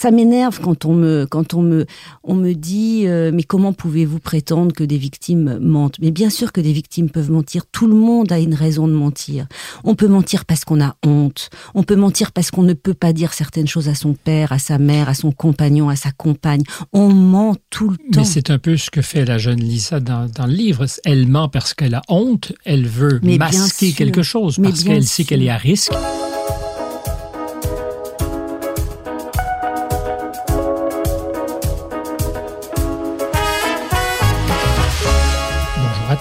[0.00, 1.84] ça m'énerve quand on me quand on me
[2.24, 5.96] on me dit euh, mais comment pouvez-vous prétendre que des victimes mentent?
[6.00, 7.64] Mais bien sûr que des victimes peuvent mentir.
[7.70, 9.46] Tout le monde a une raison de mentir.
[9.84, 11.50] On peut mentir parce qu'on a honte.
[11.74, 14.58] On peut mentir parce qu'on ne peut pas dire certaines choses à son père, à
[14.58, 16.62] sa mère, à son compagnon, à sa compagne.
[16.94, 18.20] On ment tout le temps.
[18.20, 20.86] Mais c'est un peu ce que fait la jeune Lisa dans, dans le livre.
[21.04, 22.54] Elle ment parce qu'elle a honte.
[22.64, 25.92] Elle veut masquer quelque chose parce qu'elle sait qu'elle est à risque.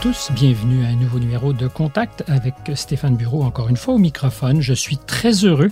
[0.02, 3.98] Tous, bienvenue à un nouveau numéro de Contact avec Stéphane Bureau, encore une fois au
[3.98, 4.62] microphone.
[4.62, 5.72] Je suis très heureux,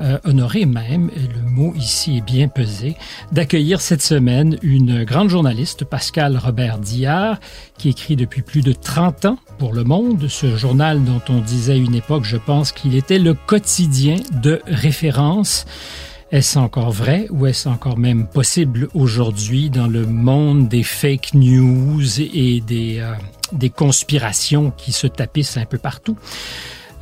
[0.00, 2.96] euh, honoré même, le mot ici est bien pesé,
[3.32, 7.38] d'accueillir cette semaine une grande journaliste, Pascal Robert Diard,
[7.76, 11.78] qui écrit depuis plus de 30 ans pour Le Monde, ce journal dont on disait
[11.78, 15.66] une époque, je pense qu'il était le quotidien de référence.
[16.32, 22.20] Est-ce encore vrai ou est-ce encore même possible aujourd'hui dans le monde des fake news
[22.20, 23.14] et des, euh,
[23.52, 26.16] des conspirations qui se tapissent un peu partout?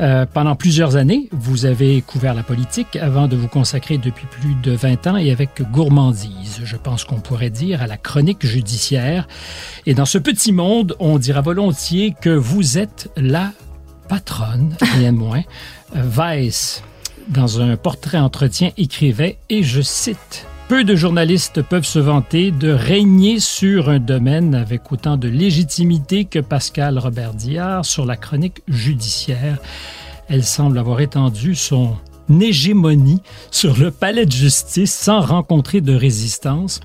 [0.00, 4.54] Euh, pendant plusieurs années, vous avez couvert la politique avant de vous consacrer depuis plus
[4.56, 9.28] de 20 ans et avec gourmandise, je pense qu'on pourrait dire, à la chronique judiciaire.
[9.86, 13.52] Et dans ce petit monde, on dira volontiers que vous êtes la
[14.08, 15.42] patronne, rien de moins,
[15.94, 16.82] euh, Vice
[17.28, 22.70] dans un portrait entretien, écrivait, et je cite, peu de journalistes peuvent se vanter de
[22.70, 28.62] régner sur un domaine avec autant de légitimité que Pascal Robert Diard sur la chronique
[28.68, 29.58] judiciaire.
[30.28, 31.96] Elle semble avoir étendu son
[32.40, 33.20] hégémonie
[33.50, 36.80] sur le palais de justice sans rencontrer de résistance.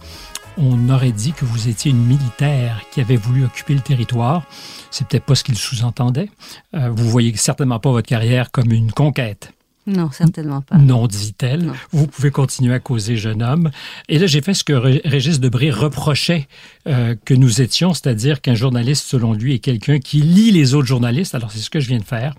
[0.57, 4.43] On aurait dit que vous étiez une militaire qui avait voulu occuper le territoire.
[4.91, 6.29] C'est peut-être pas ce qu'il sous-entendait.
[6.75, 9.53] Euh, vous voyez certainement pas votre carrière comme une conquête.
[9.89, 10.77] Non, certainement pas.
[10.77, 11.71] Non, dit-elle.
[11.91, 13.71] Vous pouvez continuer à causer, jeune homme.
[14.07, 16.47] Et là, j'ai fait ce que Régis Debré reprochait
[16.87, 20.87] euh, que nous étions, c'est-à-dire qu'un journaliste, selon lui, est quelqu'un qui lit les autres
[20.87, 21.33] journalistes.
[21.33, 22.35] Alors, c'est ce que je viens de faire.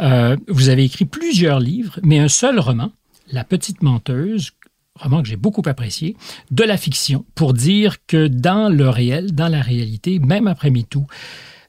[0.00, 2.92] Euh, vous avez écrit plusieurs livres, mais un seul roman,
[3.30, 4.50] La Petite Menteuse,
[4.94, 6.16] roman que j'ai beaucoup apprécié,
[6.50, 11.06] de la fiction, pour dire que dans le réel, dans la réalité, même après MeToo,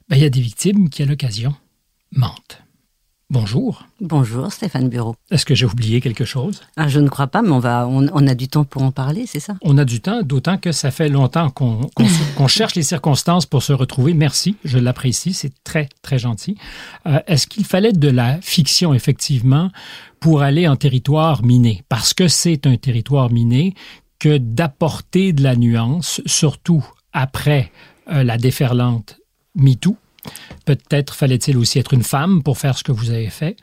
[0.08, 1.54] ben, il y a des victimes qui, à l'occasion,
[2.12, 2.63] mentent.
[3.30, 3.86] Bonjour.
[4.00, 5.16] Bonjour Stéphane Bureau.
[5.30, 6.60] Est-ce que j'ai oublié quelque chose?
[6.76, 9.24] Ah, Je ne crois pas, mais on, va, on, a du temps pour en parler,
[9.26, 9.54] c'est ça?
[9.62, 11.88] On a du temps, d'autant que ça fait longtemps qu'on
[12.48, 14.12] cherche les circonstances pour se retrouver.
[14.12, 16.58] Merci, je l'apprécie, c'est très, très gentil.
[17.06, 19.70] Euh, est-ce qu'il fallait de la fiction, effectivement,
[20.20, 21.82] pour aller en territoire miné?
[21.88, 23.74] Parce que c'est un territoire miné
[24.18, 27.72] que d'apporter de la nuance, surtout après
[28.12, 29.18] euh, la déferlante
[29.54, 29.96] MeToo,
[30.64, 33.56] Peut-être fallait-il aussi être une femme pour faire ce que vous avez fait.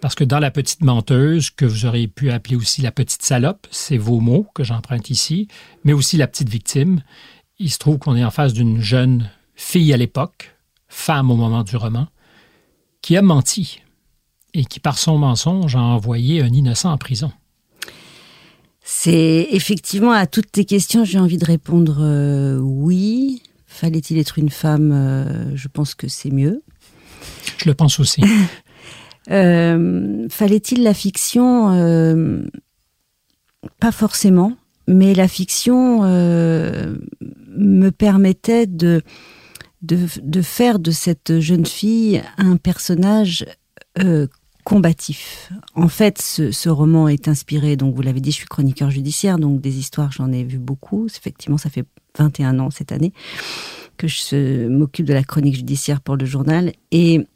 [0.00, 3.66] Parce que dans la petite menteuse, que vous auriez pu appeler aussi la petite salope,
[3.70, 5.46] c'est vos mots que j'emprunte ici,
[5.84, 7.02] mais aussi la petite victime,
[7.60, 10.56] il se trouve qu'on est en face d'une jeune fille à l'époque,
[10.88, 12.08] femme au moment du roman,
[13.00, 13.80] qui a menti
[14.54, 17.32] et qui, par son mensonge, a envoyé un innocent en prison.
[18.82, 23.42] C'est effectivement à toutes tes questions, j'ai envie de répondre euh, oui.
[23.72, 26.62] Fallait-il être une femme euh, Je pense que c'est mieux.
[27.56, 28.22] Je le pense aussi.
[29.30, 32.42] Euh, fallait-il la fiction euh,
[33.78, 34.56] Pas forcément,
[34.88, 39.00] mais la fiction me permettait de,
[39.80, 43.46] de, faire de cette jeune fille un personnage
[44.64, 45.52] combatif.
[45.76, 49.38] En fait, ce, ce, roman est inspiré, donc vous l'avez dit, je suis chroniqueur judiciaire,
[49.38, 51.06] donc des histoires, j'en ai vu beaucoup.
[51.06, 51.84] Effectivement, ça fait
[52.18, 53.12] 21 ans cette année
[53.96, 56.72] que je m'occupe de la chronique judiciaire pour le journal.
[56.90, 57.26] Et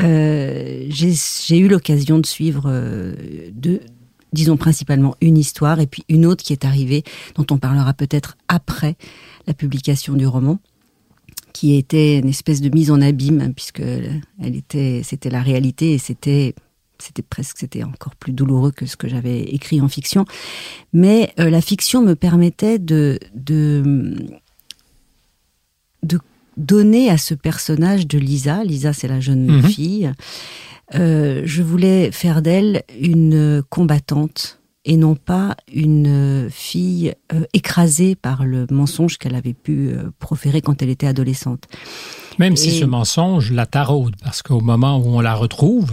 [0.00, 3.14] euh, j'ai eu l'occasion de suivre euh,
[3.52, 3.80] de,
[4.32, 7.04] disons principalement une histoire et puis une autre qui est arrivée,
[7.34, 8.96] dont on parlera peut-être après
[9.46, 10.58] la publication du roman,
[11.52, 15.98] qui était une espèce de mise en abîme, puisque elle était, c'était la réalité et
[15.98, 16.54] c'était
[16.98, 20.24] c'était presque c'était encore plus douloureux que ce que j'avais écrit en fiction
[20.92, 24.16] mais euh, la fiction me permettait de de
[26.02, 26.18] de
[26.56, 29.62] donner à ce personnage de Lisa, Lisa c'est la jeune mhm.
[29.64, 30.12] fille,
[30.94, 38.46] euh, je voulais faire d'elle une combattante et non pas une fille euh, écrasée par
[38.46, 39.90] le mensonge qu'elle avait pu
[40.20, 41.66] proférer quand elle était adolescente.
[42.38, 45.92] Même si ce mensonge la taraude, parce qu'au moment où on la retrouve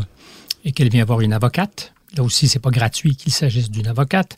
[0.64, 4.36] et qu'elle vient voir une avocate, là aussi c'est pas gratuit qu'il s'agisse d'une avocate,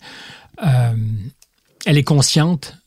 [1.85, 2.77] elle est consciente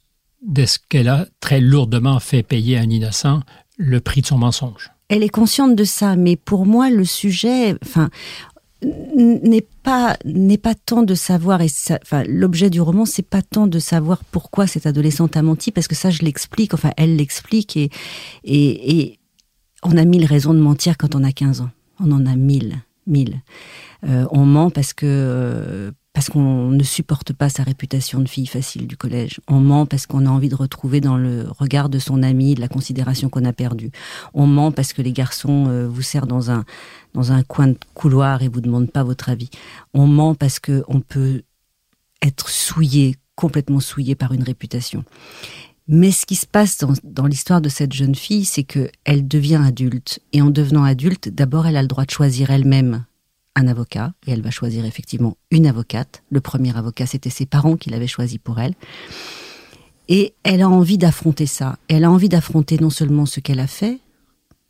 [0.46, 3.40] de ce qu'elle a très lourdement fait payer à un innocent
[3.76, 4.90] le prix de son mensonge.
[5.08, 7.76] Elle est consciente de ça, mais pour moi, le sujet,
[8.82, 10.16] n'est pas
[10.62, 11.68] pas tant de savoir et
[12.26, 15.96] l'objet du roman c'est pas tant de savoir pourquoi cette adolescente a menti parce que
[15.96, 17.90] ça je l'explique enfin elle l'explique et,
[18.44, 19.18] et
[19.82, 21.70] on a mille raisons de mentir quand on a 15 ans.
[22.00, 22.78] On en a mille
[24.04, 28.46] euh, on ment parce que euh, parce qu'on ne supporte pas sa réputation de fille
[28.46, 29.40] facile du collège.
[29.46, 32.66] On ment parce qu'on a envie de retrouver dans le regard de son ami la
[32.68, 33.92] considération qu'on a perdue.
[34.34, 36.64] On ment parce que les garçons euh, vous serrent dans un
[37.14, 39.50] dans un coin de couloir et vous demandent pas votre avis.
[39.94, 41.42] On ment parce que on peut
[42.20, 45.04] être souillé, complètement souillé par une réputation.
[45.88, 49.62] Mais ce qui se passe dans, l'histoire de cette jeune fille, c'est que elle devient
[49.64, 50.20] adulte.
[50.34, 53.06] Et en devenant adulte, d'abord, elle a le droit de choisir elle-même
[53.54, 56.22] un avocat et elle va choisir effectivement une avocate.
[56.30, 58.74] Le premier avocat, c'était ses parents qui l'avaient choisi pour elle.
[60.08, 61.78] Et elle a envie d'affronter ça.
[61.88, 63.98] Elle a envie d'affronter non seulement ce qu'elle a fait,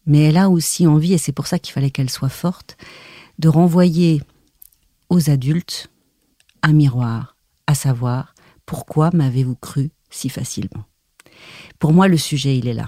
[0.06, 2.76] mais elle a aussi envie, et c'est pour ça qu'il fallait qu'elle soit forte,
[3.38, 4.22] de renvoyer
[5.10, 5.90] aux adultes
[6.62, 7.36] un miroir,
[7.66, 8.34] à savoir
[8.66, 10.87] pourquoi m'avez-vous cru si facilement?
[11.78, 12.86] Pour moi, le sujet, il est là.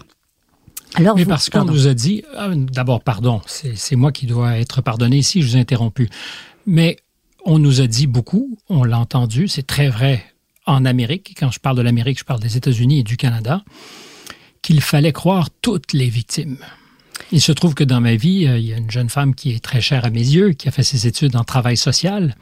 [0.94, 4.82] Alors, Mais parce qu'on nous a dit, ah, d'abord, pardon, c'est moi qui dois être
[4.82, 6.08] pardonné si je vous ai interrompu.
[6.66, 6.96] Mais
[7.44, 10.24] on nous a dit beaucoup, on l'a entendu, c'est très vrai
[10.66, 13.62] en Amérique, quand je parle de l'Amérique, je parle des États-Unis et du Canada,
[14.62, 16.58] qu'il fallait croire toutes les victimes.
[17.32, 19.52] Il se trouve que dans ma vie, euh, il y a une jeune femme qui
[19.52, 22.36] est très chère à mes yeux, qui a fait ses études en travail social,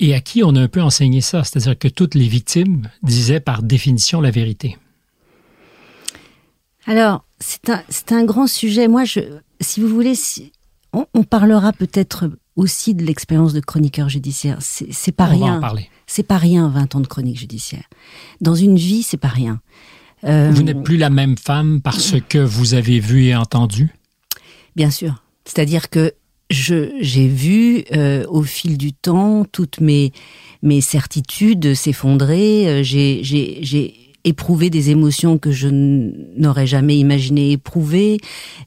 [0.00, 3.38] et à qui on a un peu enseigné ça, c'est-à-dire que toutes les victimes disaient
[3.38, 4.78] par définition la vérité.
[6.86, 8.88] Alors, c'est un, un, grand sujet.
[8.88, 9.20] Moi, je,
[9.60, 10.14] si vous voulez,
[10.92, 14.58] on, parlera peut-être aussi de l'expérience de chroniqueur judiciaire.
[14.60, 15.60] C'est pas rien.
[16.06, 17.84] C'est pas rien, 20 ans de chronique judiciaire.
[18.40, 19.60] Dans une vie, c'est pas rien.
[20.24, 23.90] Euh, vous n'êtes plus la même femme parce que vous avez vu et entendu?
[24.76, 25.22] Bien sûr.
[25.44, 26.12] C'est-à-dire que
[26.50, 30.12] j'ai vu euh, au fil du temps toutes mes,
[30.62, 32.68] mes certitudes s'effondrer.
[32.68, 33.94] Euh, j'ai
[34.24, 38.18] éprouvé des émotions que je n'aurais jamais imaginé éprouver.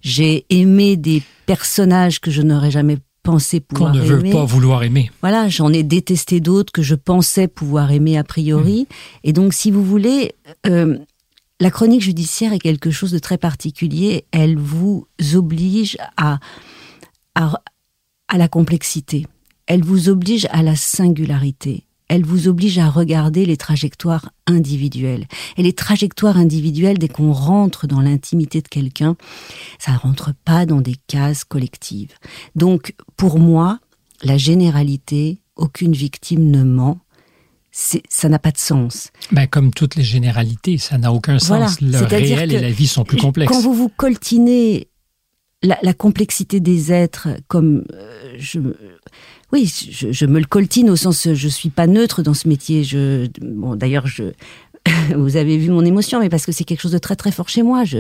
[0.01, 4.07] J'ai aimé des personnages que je n'aurais jamais pensé pouvoir aimer.
[4.07, 5.12] Qu'on ne veut pas vouloir aimer.
[5.21, 8.81] Voilà, j'en ai détesté d'autres que je pensais pouvoir aimer a priori.
[8.81, 8.95] Mmh.
[9.25, 10.33] Et donc, si vous voulez,
[10.68, 10.97] euh,
[11.59, 14.25] la chronique judiciaire est quelque chose de très particulier.
[14.31, 16.39] Elle vous oblige à,
[17.35, 17.53] à,
[18.33, 19.25] à la complexité.
[19.68, 25.25] Elle vous oblige à la singularité elle vous oblige à regarder les trajectoires individuelles.
[25.57, 29.15] Et les trajectoires individuelles, dès qu'on rentre dans l'intimité de quelqu'un,
[29.80, 32.13] ça ne rentre pas dans des cases collectives.
[32.56, 33.80] Donc, pour moi,
[34.21, 37.00] la généralité, aucune victime ne ment,
[37.71, 39.09] ça n'a pas de sens.
[39.31, 41.81] Ben, comme toutes les généralités, ça n'a aucun sens.
[41.81, 43.51] Le réel et la vie sont plus complexes.
[43.51, 44.88] Quand vous vous coltinez
[45.63, 48.60] la, complexité des êtres, comme euh, je,
[49.51, 52.83] oui, je, me le coltine au sens, je suis pas neutre dans ce métier.
[52.83, 54.33] Je, bon, d'ailleurs, je,
[55.15, 57.50] vous avez vu mon émotion, mais parce que c'est quelque chose de très très fort
[57.50, 57.83] chez moi.
[57.83, 58.00] Je,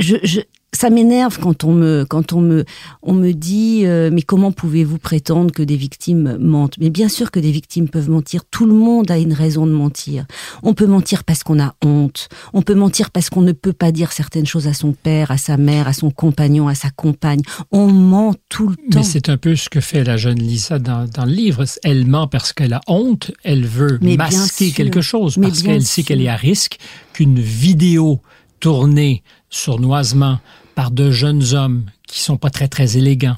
[0.00, 0.40] je, je
[0.72, 2.64] ça m'énerve quand on me quand on me
[3.02, 6.76] on me dit euh, mais comment pouvez-vous prétendre que des victimes mentent?
[6.78, 8.42] Mais bien sûr que des victimes peuvent mentir.
[8.50, 10.26] Tout le monde a une raison de mentir.
[10.62, 12.28] On peut mentir parce qu'on a honte.
[12.52, 15.38] On peut mentir parce qu'on ne peut pas dire certaines choses à son père, à
[15.38, 17.40] sa mère, à son compagnon, à sa compagne.
[17.72, 18.98] On ment tout le temps.
[18.98, 21.64] Mais c'est un peu ce que fait la jeune Lisa dans, dans le livre.
[21.82, 23.30] Elle ment parce qu'elle a honte.
[23.42, 26.78] Elle veut masquer quelque chose parce qu'elle sait qu'elle est à risque
[27.14, 28.20] qu'une vidéo
[28.60, 30.38] tournée sournoisement
[30.74, 33.36] par deux jeunes hommes qui sont pas très très élégants,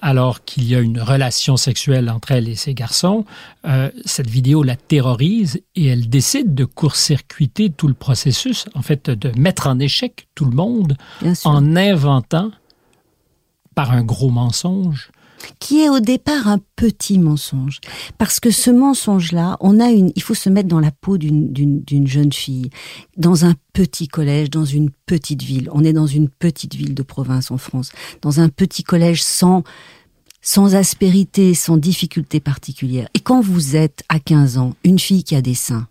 [0.00, 3.24] alors qu'il y a une relation sexuelle entre elle et ses garçons,
[3.66, 9.10] euh, cette vidéo la terrorise et elle décide de court-circuiter tout le processus, en fait
[9.10, 10.96] de mettre en échec tout le monde
[11.44, 12.52] en inventant
[13.74, 15.10] par un gros mensonge
[15.58, 17.80] qui est au départ un petit mensonge.
[18.18, 22.06] Parce que ce mensonge-là, on a une, il faut se mettre dans la peau d'une
[22.06, 22.70] jeune fille,
[23.16, 25.68] dans un petit collège, dans une petite ville.
[25.72, 29.64] On est dans une petite ville de province en France, dans un petit collège sans,
[30.40, 33.08] sans aspérité, sans difficulté particulière.
[33.14, 35.88] Et quand vous êtes à 15 ans, une fille qui a des seins,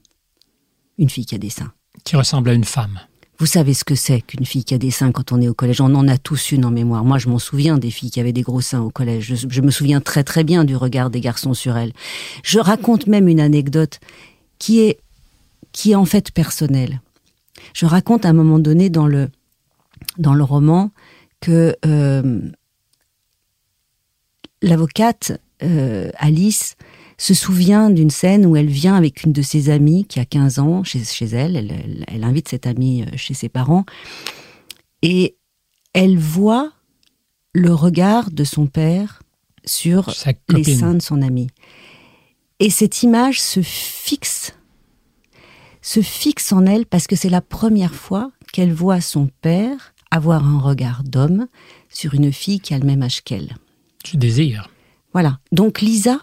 [0.97, 1.71] une fille qui a des seins.
[2.03, 2.99] Qui ressemble à une femme.
[3.41, 5.55] Vous savez ce que c'est qu'une fille qui a des seins quand on est au
[5.55, 5.81] collège?
[5.81, 7.03] On en a tous une en mémoire.
[7.03, 9.33] Moi, je m'en souviens des filles qui avaient des gros seins au collège.
[9.33, 11.91] Je, me souviens très très bien du regard des garçons sur elles.
[12.43, 13.99] Je raconte même une anecdote
[14.59, 14.99] qui est
[15.71, 17.01] qui est en fait personnelle.
[17.73, 19.31] Je raconte à un moment donné dans le
[20.19, 20.91] dans le roman
[21.39, 22.41] que euh,
[24.61, 26.75] l'avocate euh, Alice
[27.21, 30.57] se souvient d'une scène où elle vient avec une de ses amies qui a 15
[30.57, 31.55] ans chez, chez elle.
[32.07, 33.85] Elle, invite cette amie euh, chez ses parents.
[35.03, 35.37] Et
[35.93, 36.71] elle voit
[37.53, 39.21] le regard de son père
[39.65, 40.11] sur
[40.49, 41.51] les seins de son ami.
[42.59, 44.55] Et cette image se fixe,
[45.83, 50.43] se fixe en elle parce que c'est la première fois qu'elle voit son père avoir
[50.43, 51.45] un regard d'homme
[51.87, 53.57] sur une fille qui a le même âge qu'elle.
[54.03, 54.71] Tu désires.
[55.13, 55.39] Voilà.
[55.51, 56.19] Donc Lisa,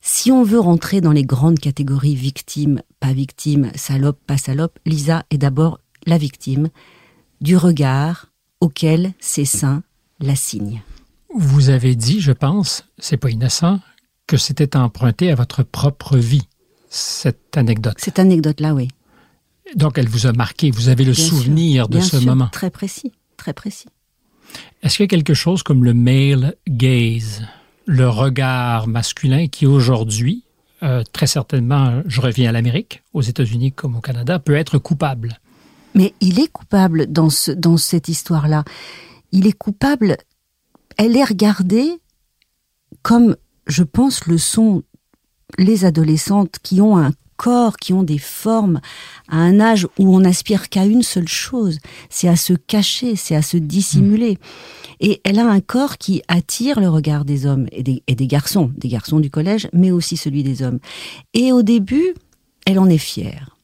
[0.00, 5.24] si on veut rentrer dans les grandes catégories victime, pas victime, salope, pas salope, Lisa
[5.30, 6.68] est d'abord la victime
[7.40, 8.26] du regard
[8.60, 9.82] auquel ses seins
[10.20, 10.82] la signent.
[11.34, 13.80] Vous avez dit, je pense, c'est pas innocent,
[14.26, 16.48] que c'était emprunté à votre propre vie,
[16.88, 17.96] cette anecdote.
[17.98, 18.88] Cette anecdote-là, oui.
[19.76, 22.48] Donc, elle vous a marqué, vous avez le souvenir de ce moment.
[22.48, 23.88] Très précis, très précis.
[24.82, 27.42] Est-ce qu'il y a quelque chose comme le male gaze,
[27.88, 30.44] le regard masculin qui aujourd'hui,
[30.82, 35.40] euh, très certainement, je reviens à l'Amérique, aux États-Unis comme au Canada, peut être coupable
[35.94, 38.64] Mais il est coupable dans, ce, dans cette histoire-là.
[39.32, 40.18] Il est coupable.
[40.98, 41.98] Elle est regardée
[43.00, 44.82] comme, je pense, le sont
[45.56, 48.82] les adolescentes qui ont un corps, qui ont des formes,
[49.28, 51.78] à un âge où on n'aspire qu'à une seule chose,
[52.10, 54.32] c'est à se cacher, c'est à se dissimuler.
[54.32, 54.87] Mm.
[55.00, 58.26] Et elle a un corps qui attire le regard des hommes et des, et des
[58.26, 60.78] garçons, des garçons du collège, mais aussi celui des hommes.
[61.34, 62.14] Et au début,
[62.66, 63.56] elle en est fière.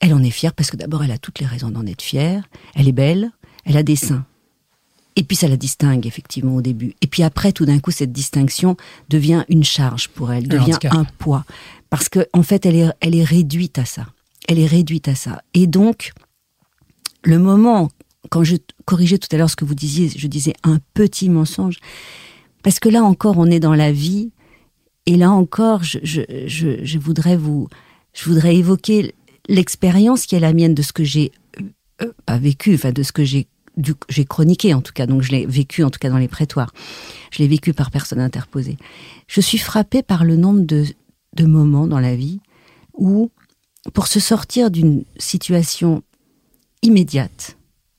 [0.00, 2.44] Elle en est fière parce que d'abord, elle a toutes les raisons d'en être fière.
[2.74, 3.30] Elle est belle,
[3.64, 4.26] elle a des seins.
[5.16, 6.94] Et puis ça la distingue effectivement au début.
[7.00, 8.76] Et puis après, tout d'un coup, cette distinction
[9.08, 11.44] devient une charge pour elle, devient un poids
[11.94, 14.06] parce qu'en en fait, elle est, elle est réduite à ça.
[14.48, 15.42] Elle est réduite à ça.
[15.54, 16.12] Et donc,
[17.22, 17.88] le moment,
[18.30, 21.78] quand je corrigeais tout à l'heure ce que vous disiez, je disais un petit mensonge,
[22.62, 24.32] parce que là encore, on est dans la vie,
[25.06, 27.68] et là encore, je, je, je, je voudrais vous,
[28.12, 29.14] je voudrais évoquer
[29.48, 31.32] l'expérience qui est la mienne de ce que j'ai
[32.02, 33.46] euh, pas vécu, enfin de ce que j'ai
[34.08, 36.72] j'ai chroniqué en tout cas, donc je l'ai vécu en tout cas dans les prétoires.
[37.32, 38.76] Je l'ai vécu par personne interposée.
[39.26, 40.84] Je suis frappée par le nombre de,
[41.34, 42.40] de moments dans la vie
[42.92, 43.30] où,
[43.92, 46.04] pour se sortir d'une situation
[46.82, 47.56] immédiate,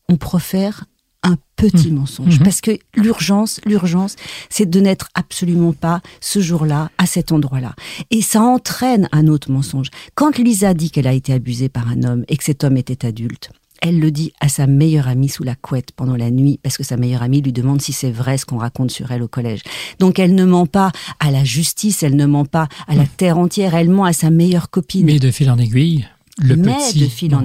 [0.10, 0.86] on profère
[1.24, 1.96] un petit mmh.
[1.96, 2.40] mensonge.
[2.40, 2.44] Mmh.
[2.44, 4.16] Parce que l'urgence, l'urgence,
[4.50, 7.74] c'est de n'être absolument pas ce jour-là, à cet endroit-là.
[8.12, 9.90] Et ça entraîne un autre mensonge.
[10.14, 13.08] Quand Lisa dit qu'elle a été abusée par un homme et que cet homme était
[13.08, 13.50] adulte,
[13.82, 16.84] elle le dit à sa meilleure amie sous la couette pendant la nuit, parce que
[16.84, 19.62] sa meilleure amie lui demande si c'est vrai ce qu'on raconte sur elle au collège.
[20.00, 23.38] Donc elle ne ment pas à la justice, elle ne ment pas à la terre
[23.38, 25.06] entière, elle ment à sa meilleure copine.
[25.06, 27.38] Mais de fil en aiguille, le petit de fil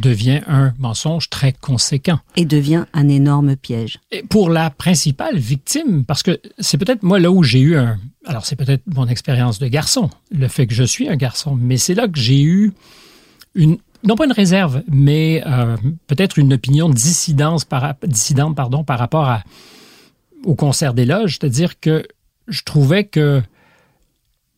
[0.00, 2.18] devient un mensonge très conséquent.
[2.36, 4.00] Et devient un énorme piège.
[4.10, 7.98] Et pour la principale victime, parce que c'est peut-être moi là où j'ai eu un...
[8.26, 11.76] Alors c'est peut-être mon expérience de garçon, le fait que je suis un garçon, mais
[11.76, 12.72] c'est là que j'ai eu
[13.54, 15.76] une, non pas une réserve, mais euh,
[16.08, 19.44] peut-être une opinion dissidence par, dissidente pardon, par rapport à,
[20.44, 22.06] au concert des loges, c'est-à-dire que
[22.48, 23.42] je trouvais que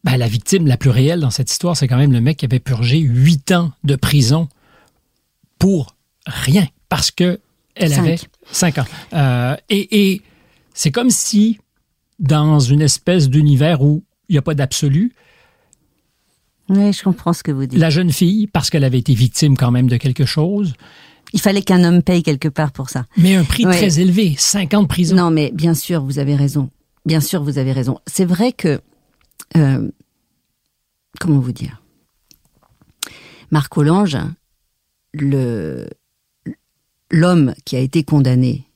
[0.05, 2.45] ben, la victime la plus réelle dans cette histoire, c'est quand même le mec qui
[2.47, 4.49] avait purgé huit ans de prison
[5.59, 5.95] pour
[6.27, 7.41] rien, parce que
[7.75, 8.19] elle avait
[8.51, 8.87] cinq ans.
[9.13, 10.23] Euh, et, et
[10.75, 11.59] c'est comme si,
[12.19, 15.13] dans une espèce d'univers où il n'y a pas d'absolu,
[16.71, 17.79] oui, je comprends ce que vous dites.
[17.79, 20.73] La jeune fille, parce qu'elle avait été victime quand même de quelque chose.
[21.33, 23.07] Il fallait qu'un homme paye quelque part pour ça.
[23.17, 25.17] Mais un prix très élevé, 50 prisons.
[25.17, 26.71] Non, mais bien sûr, vous avez raison.
[27.07, 27.99] Bien sûr, vous avez raison.
[28.07, 28.81] C'est vrai que...
[29.57, 29.91] Euh,
[31.19, 31.83] comment vous dire?
[33.51, 34.19] Marc Hollange,
[35.13, 35.89] le
[37.11, 38.69] l'homme qui a été condamné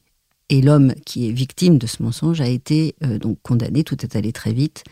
[0.48, 3.84] et l'homme qui est victime de ce mensonge a été euh, donc condamné.
[3.84, 4.84] Tout est allé très vite.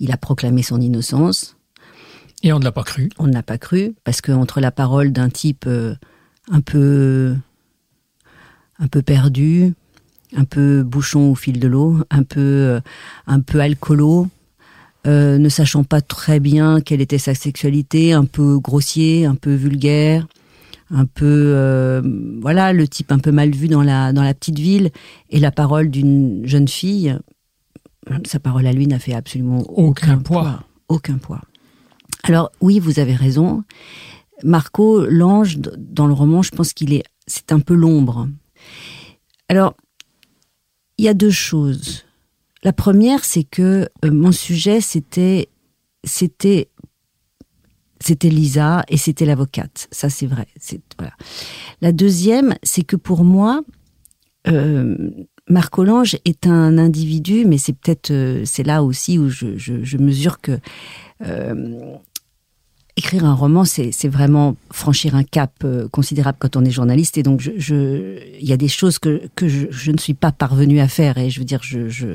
[0.00, 1.56] Il a proclamé son innocence.
[2.42, 3.10] Et on ne l'a pas cru.
[3.18, 5.94] On ne l'a pas cru, parce que entre la parole d'un type euh,
[6.50, 7.36] un peu
[8.78, 9.74] un peu perdu,
[10.36, 12.80] un peu bouchon au fil de l'eau, un peu
[13.26, 14.28] un peu alcoolo,
[15.08, 19.54] euh, ne sachant pas très bien quelle était sa sexualité, un peu grossier, un peu
[19.54, 20.26] vulgaire,
[20.90, 22.00] un peu
[22.40, 24.90] voilà le type un peu mal vu dans la dans la petite ville
[25.30, 27.18] et la parole d'une jeune fille,
[28.24, 31.42] sa parole à lui n'a fait absolument aucun, poids, aucun poids.
[32.24, 33.64] Alors oui, vous avez raison.
[34.44, 38.28] Marco, l'ange, dans le roman, je pense qu'il est, c'est un peu l'ombre.
[39.48, 39.74] Alors,
[40.96, 42.04] il y a deux choses.
[42.64, 45.48] La première, c'est que euh, mon sujet, c'était,
[46.04, 46.68] c'était,
[48.00, 49.88] c'était Lisa et c'était l'avocate.
[49.90, 50.46] Ça, c'est vrai.
[50.58, 51.14] C'est, voilà.
[51.80, 53.62] La deuxième, c'est que pour moi,
[54.48, 55.10] euh,
[55.48, 59.82] Marco Lange est un individu, mais c'est peut-être, euh, c'est là aussi où je, je,
[59.82, 60.58] je mesure que
[61.24, 61.94] euh,
[62.98, 67.16] écrire un roman, c'est vraiment franchir un cap euh, considérable quand on est journaliste.
[67.16, 70.80] Et donc, il je, y a des choses que, que je, ne suis pas parvenue
[70.80, 71.16] à faire.
[71.16, 72.08] Et je veux dire, je, je,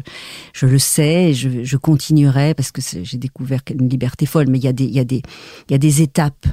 [0.53, 4.47] je le sais, et je, je continuerai parce que j'ai découvert une liberté folle.
[4.49, 5.21] Mais il y a des, y a des,
[5.69, 6.47] il y a des étapes.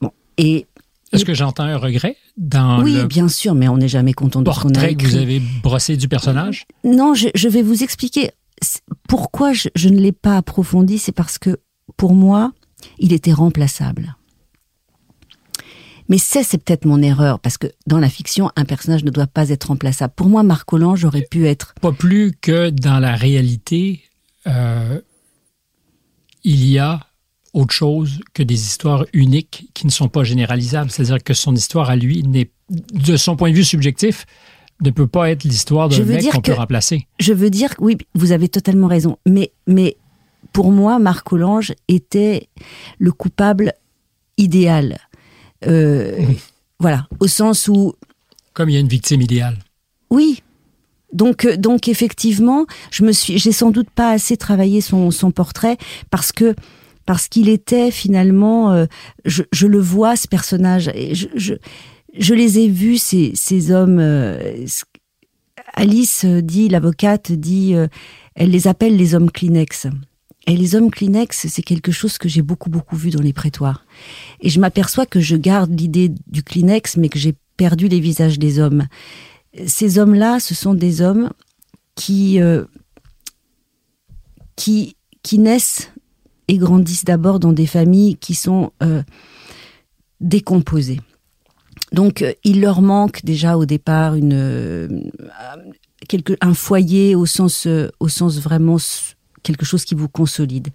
[0.00, 0.66] Bon, et
[1.12, 4.50] est-ce que j'entends un regret dans oui, bien sûr, mais on n'est jamais content de
[4.50, 4.96] ce qu'on a écrit.
[4.96, 6.66] que vous avez brossé du personnage?
[6.84, 8.30] Non, je, je, vais vous expliquer
[9.08, 10.96] pourquoi je, je ne l'ai pas approfondi.
[10.96, 11.58] C'est parce que
[11.98, 12.52] pour moi,
[12.98, 14.16] il était remplaçable.
[16.08, 19.26] Mais c'est, c'est peut-être mon erreur, parce que dans la fiction, un personnage ne doit
[19.26, 20.12] pas être remplaçable.
[20.14, 21.74] Pour moi, Marc Hollange aurait pu être...
[21.80, 24.02] Pas plus que dans la réalité,
[24.46, 25.00] euh,
[26.44, 27.06] il y a
[27.54, 30.90] autre chose que des histoires uniques qui ne sont pas généralisables.
[30.90, 34.26] C'est-à-dire que son histoire à lui, n'est, de son point de vue subjectif,
[34.82, 37.06] ne peut pas être l'histoire d'un mec qu'on peut remplacer.
[37.20, 39.18] Je veux dire, oui, vous avez totalement raison.
[39.26, 39.96] Mais, mais
[40.52, 42.48] pour moi, Marc Hollange était
[42.98, 43.72] le coupable
[44.36, 44.98] idéal.
[45.66, 46.18] Euh,
[46.78, 47.94] voilà, au sens où...
[48.52, 49.58] Comme il y a une victime idéale.
[50.10, 50.42] Oui.
[51.12, 55.30] Donc, euh, donc effectivement, je me suis, j'ai sans doute pas assez travaillé son, son
[55.30, 55.76] portrait
[56.10, 56.54] parce que
[57.04, 58.86] parce qu'il était finalement, euh,
[59.24, 61.54] je, je, le vois ce personnage, et je, je,
[62.16, 64.00] je les ai vus ces, ces hommes.
[65.74, 67.74] Alice dit, l'avocate dit,
[68.36, 69.88] elle les appelle les hommes Kleenex.
[70.46, 73.84] Et les hommes Kleenex, c'est quelque chose que j'ai beaucoup, beaucoup vu dans les prétoires.
[74.40, 78.38] Et je m'aperçois que je garde l'idée du Kleenex, mais que j'ai perdu les visages
[78.38, 78.86] des hommes.
[79.66, 81.30] Ces hommes-là, ce sont des hommes
[81.94, 82.64] qui, euh,
[84.56, 84.96] qui,
[85.38, 85.92] naissent
[86.48, 89.02] et grandissent d'abord dans des familles qui sont euh,
[90.20, 91.00] décomposées.
[91.92, 94.14] Donc, euh, il leur manque déjà au départ
[96.40, 97.68] un foyer au sens,
[98.00, 98.78] au sens vraiment
[99.42, 100.68] quelque chose qui vous consolide.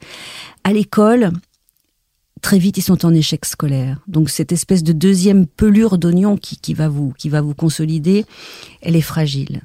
[0.63, 1.31] À l'école,
[2.41, 3.99] très vite, ils sont en échec scolaire.
[4.07, 8.25] Donc cette espèce de deuxième pelure d'oignon qui, qui, va vous, qui va vous consolider,
[8.81, 9.61] elle est fragile.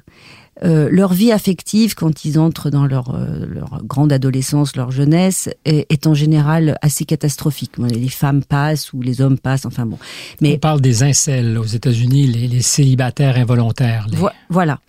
[0.63, 5.49] Euh, leur vie affective, quand ils entrent dans leur, euh, leur grande adolescence, leur jeunesse,
[5.65, 7.77] est, est, en général assez catastrophique.
[7.79, 9.97] Les femmes passent ou les hommes passent, enfin bon.
[10.41, 14.07] Mais on parle des incels aux États-Unis, les, les, célibataires involontaires.
[14.49, 14.79] voilà.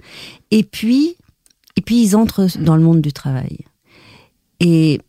[0.50, 1.16] Et puis,
[1.76, 3.60] et puis ils entrent dans le monde du travail
[4.64, 5.00] et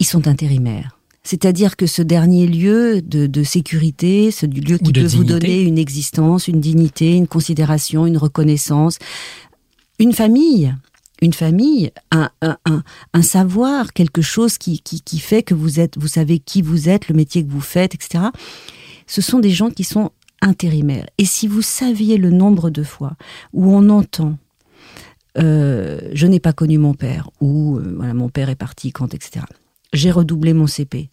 [0.00, 0.98] ils sont intérimaires.
[1.22, 6.48] C'est-à-dire que ce dernier lieu de, sécurité, ce lieu qui peut vous donner une existence,
[6.48, 8.98] une dignité, une considération, une reconnaissance,
[9.98, 10.74] une famille,
[11.22, 16.08] une famille, un, un, savoir, quelque chose qui, qui, qui, fait que vous êtes, vous
[16.08, 18.24] savez qui vous êtes, le métier que vous faites, etc.
[19.06, 20.10] Ce sont des gens qui sont
[20.42, 21.06] intérimaires.
[21.16, 23.14] Et si vous saviez le nombre de fois
[23.54, 24.36] où on entend
[25.36, 29.14] euh, je n'ai pas connu mon père, ou euh, voilà, mon père est parti quand,
[29.14, 29.44] etc.
[29.92, 31.08] J'ai redoublé mon CP.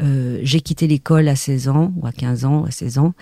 [0.00, 3.14] Euh, j'ai quitté l'école à 16 ans, ou à 15 ans, à 16 ans.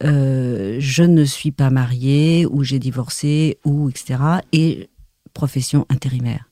[0.00, 4.18] je ne suis pas mariée, ou j'ai divorcé, ou etc.
[4.52, 4.88] Et
[5.32, 6.50] profession intérimaire.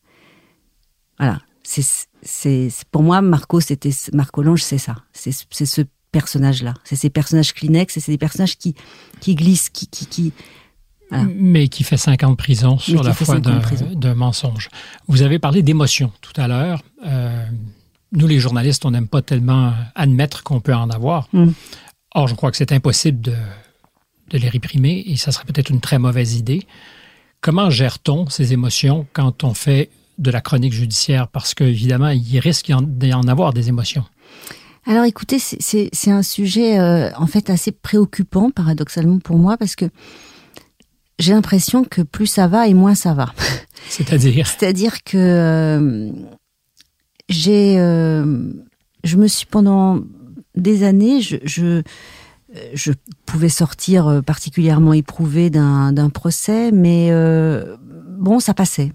[1.18, 1.40] Voilà.
[1.62, 4.96] C'est, pour moi, Marco, c'était, Marco Lange, c'est ça.
[5.12, 5.80] C'est, ce
[6.12, 6.74] personnage-là.
[6.84, 8.74] C'est ces personnages Kleenex, c'est des personnages qui,
[9.20, 10.32] qui glissent, qui, qui, qui,
[11.10, 14.68] mais qui fait 5 ans de prison sur la foi d'un mensonge.
[15.08, 16.82] Vous avez parlé d'émotion tout à l'heure.
[17.06, 17.44] Euh,
[18.12, 21.28] nous, les journalistes, on n'aime pas tellement admettre qu'on peut en avoir.
[21.32, 21.50] Mm.
[22.14, 23.34] Or, je crois que c'est impossible de,
[24.30, 26.66] de, les réprimer et ça serait peut-être une très mauvaise idée.
[27.40, 31.28] Comment gère-t-on ces émotions quand on fait de la chronique judiciaire?
[31.28, 34.04] Parce qu'évidemment, il risque d'y en, avoir des émotions.
[34.86, 39.86] Alors écoutez, c'est un sujet euh, en fait assez préoccupant, paradoxalement pour moi, parce que
[41.18, 43.32] j'ai l'impression que plus ça va et moins ça va.
[43.88, 46.10] C'est-à-dire C'est-à-dire que euh,
[47.28, 48.50] j'ai, euh,
[49.04, 50.00] je me suis pendant
[50.54, 51.82] des années, je, je,
[52.72, 52.92] je
[53.26, 57.76] pouvais sortir particulièrement éprouvé d'un procès, mais euh,
[58.18, 58.92] bon, ça passait.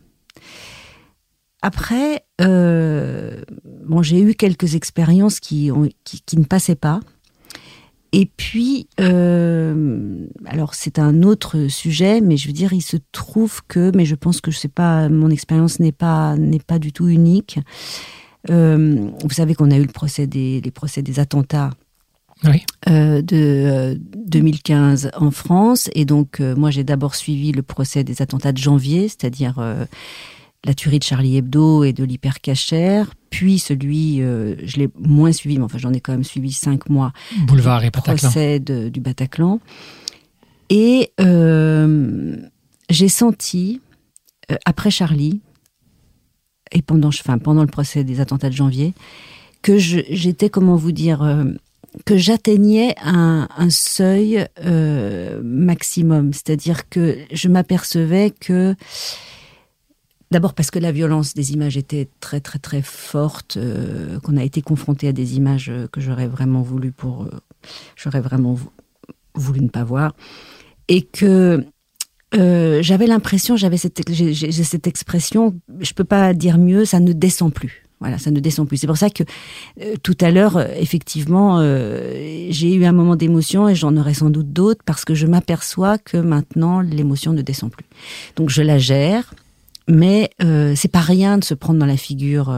[1.62, 7.01] Après, bon, j'ai eu quelques expériences qui, ont, qui, qui ne passaient pas.
[8.12, 13.62] Et puis, euh, alors c'est un autre sujet, mais je veux dire, il se trouve
[13.67, 16.91] que, mais je pense que je sais pas, mon expérience n'est pas n'est pas du
[16.91, 17.60] tout unique.
[18.50, 21.72] Euh, vous savez qu'on a eu le procès des les procès des attentats
[22.45, 22.63] oui.
[22.88, 28.24] euh, de 2015 euh, en France, et donc moi j'ai d'abord suivi le procès des
[28.24, 29.63] attentats de janvier, c'est-à-dire
[30.65, 35.58] la tuerie de Charlie Hebdo et de l'hypercachère, puis celui, euh, je l'ai moins suivi,
[35.58, 37.13] mais enfin j'en ai quand même suivi cinq mois.
[37.48, 38.30] Boulevard et Bataclan.
[38.30, 39.60] Procès du Bataclan.
[40.70, 42.38] Et euh,
[42.89, 43.82] j'ai senti,
[44.52, 45.42] euh, après Charlie,
[46.72, 48.94] et pendant, enfin, pendant le procès des attentats de janvier,
[49.62, 51.22] que j'étais, comment vous dire,
[52.06, 58.76] que j'atteignais un, un, seuil euh, maximum, c'est-à-dire que je m'apercevais que
[60.32, 64.44] D'abord parce que la violence des images était très très très forte, euh, qu'on a
[64.44, 67.30] été confronté à des images que j'aurais vraiment voulu pour, euh,
[67.96, 68.58] j'aurais vraiment
[69.34, 70.15] voulu ne pas voir,
[70.88, 71.65] et que
[72.36, 77.13] euh, j'avais l'impression, j'avais cette, j'ai cette expression, je peux pas dire mieux, ça ne
[77.13, 77.84] descend plus.
[78.00, 78.78] Voilà, ça ne descend plus.
[78.78, 79.24] C'est pour ça que
[79.82, 84.13] euh, tout à l'heure, euh, effectivement, euh, j'ai eu un moment d'émotion et j'en aurai
[84.13, 87.86] sans doute d'autres parce que je m'aperçois que maintenant l'émotion ne descend plus.
[88.38, 89.34] Donc je la gère,
[89.89, 92.56] mais euh, c'est pas rien de se prendre dans la figure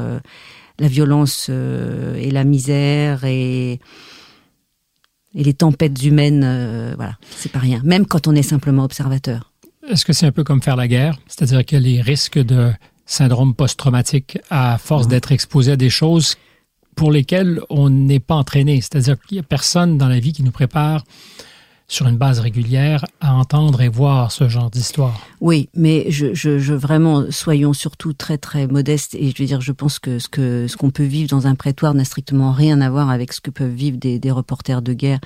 [0.80, 3.80] la violence et la misère et
[5.34, 6.94] et les tempêtes humaines.
[6.98, 7.82] voilà, c'est pas rien.
[7.84, 9.52] Même quand on est simplement observateur.
[9.88, 11.20] Est-ce que c'est un peu comme faire la guerre?
[11.28, 12.72] C'est-à-dire que les risques de
[13.06, 16.36] syndrome post-traumatique à force d'être exposé à des choses
[16.96, 18.82] pour lesquelles on n'est pas entraîné.
[18.82, 21.04] C'est-à-dire qu'il n'y a personne dans la vie qui nous prépare
[21.91, 25.27] sur une base régulière à entendre et voir ce genre d'histoire.
[25.41, 29.99] Oui, mais je, vraiment, soyons surtout très très modestes et je veux dire, je pense
[29.99, 33.10] que ce que ce qu'on peut vivre dans un prétoire n'a strictement rien à voir
[33.10, 35.19] avec ce que peuvent vivre des, des reporters de guerre.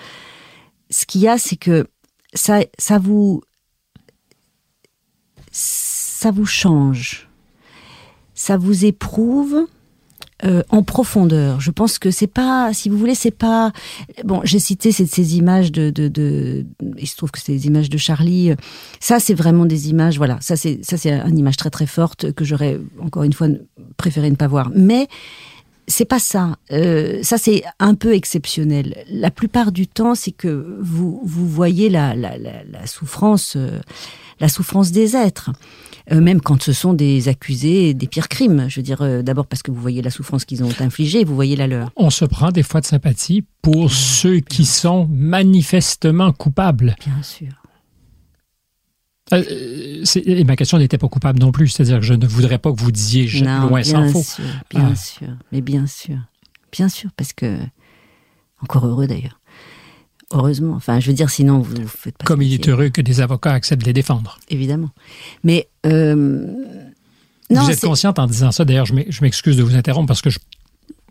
[0.90, 1.88] Ce qu'il y a, c'est que
[2.34, 3.44] ça, ça vous
[5.52, 7.30] ça vous change,
[8.34, 9.68] ça vous éprouve.
[10.44, 11.62] Euh, en profondeur.
[11.62, 13.72] Je pense que c'est pas, si vous voulez, c'est pas.
[14.26, 16.66] Bon, j'ai cité ces, images de, de, de,
[16.98, 18.52] il se trouve que c'est des images de Charlie.
[19.00, 20.18] Ça, c'est vraiment des images.
[20.18, 23.48] Voilà, ça c'est ça c'est une image très très forte que j'aurais encore une fois
[23.96, 24.72] préféré ne pas voir.
[24.76, 25.08] Mais
[25.88, 26.56] c'est pas ça.
[26.72, 29.04] Euh, ça c'est un peu exceptionnel.
[29.10, 33.56] La plupart du temps, c'est que vous vous voyez la la, la, la souffrance.
[33.56, 33.80] Euh,
[34.40, 35.52] la souffrance des êtres.
[36.12, 38.68] Euh, même quand ce sont des accusés des pires crimes.
[38.70, 41.34] Je veux dire, euh, d'abord parce que vous voyez la souffrance qu'ils ont infligée, vous
[41.34, 41.90] voyez la leur.
[41.96, 46.96] On se prend des fois de sympathie pour ceux qui sont manifestement coupables.
[47.04, 47.65] Bien sûr.
[49.34, 52.72] Euh, et ma question n'était pas coupable non plus, c'est-à-dire que je ne voudrais pas
[52.72, 54.96] que vous disiez je, non, loin bien sans sûr, Bien ah.
[54.96, 56.18] sûr, mais bien sûr,
[56.72, 57.58] bien sûr, parce que
[58.62, 59.40] encore heureux d'ailleurs.
[60.32, 60.74] Heureusement.
[60.74, 62.26] Enfin, je veux dire, sinon, vous ne faites pas.
[62.26, 64.40] Comme il est heureux que des avocats acceptent de les défendre.
[64.50, 64.90] Évidemment.
[65.44, 65.70] Mais.
[65.86, 66.52] Euh,
[67.52, 70.32] non, vous êtes consciente en disant ça, d'ailleurs, je m'excuse de vous interrompre parce que
[70.32, 70.40] je,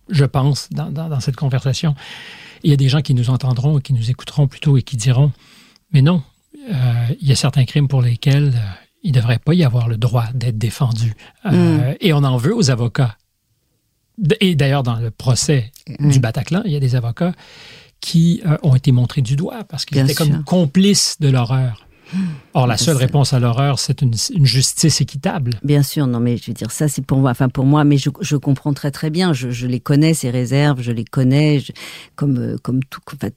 [0.09, 1.95] je pense, dans, dans, dans, cette conversation,
[2.65, 5.31] il y a des gens qui nous entendront, qui nous écouteront plutôt et qui diront
[5.93, 6.34] Mais non, euh,
[7.21, 9.97] il y a certains crimes pour lesquels euh, il ne devrait pas y avoir le
[9.97, 11.15] droit d'être défendu.
[11.47, 11.97] Euh, mm.
[12.01, 13.17] Et on en veut aux avocats.
[14.41, 16.11] Et d'ailleurs, dans le procès mm.
[16.11, 17.33] du Bataclan, il y a des avocats
[18.01, 20.27] qui euh, ont été montrés du doigt parce qu'ils étaient sûr.
[20.27, 21.87] comme complices de l'horreur.
[22.53, 25.59] Or, la seule réponse à l'horreur, c'est une, une, justice équitable.
[25.65, 27.97] Bien sûr, non, mais je veux dire, ça, c'est pour moi, enfin, pour moi, mais
[27.97, 29.33] je, je comprends très, très bien.
[29.33, 31.73] Je, je, les connais, ces réserves, je les connais, je,
[32.15, 33.35] comme, euh, comme tout, en fait,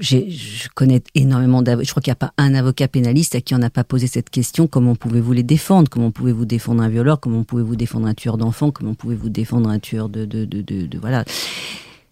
[0.00, 1.86] je connais énormément d'avocats.
[1.86, 4.06] Je crois qu'il n'y a pas un avocat pénaliste à qui on n'a pas posé
[4.06, 4.66] cette question.
[4.66, 5.88] Comment pouvez-vous les défendre?
[5.88, 7.20] Comment pouvez-vous défendre un violeur?
[7.20, 8.70] Comment pouvez-vous défendre un tueur d'enfants?
[8.70, 11.24] Comment pouvez-vous défendre un tueur de, de, de, de, de voilà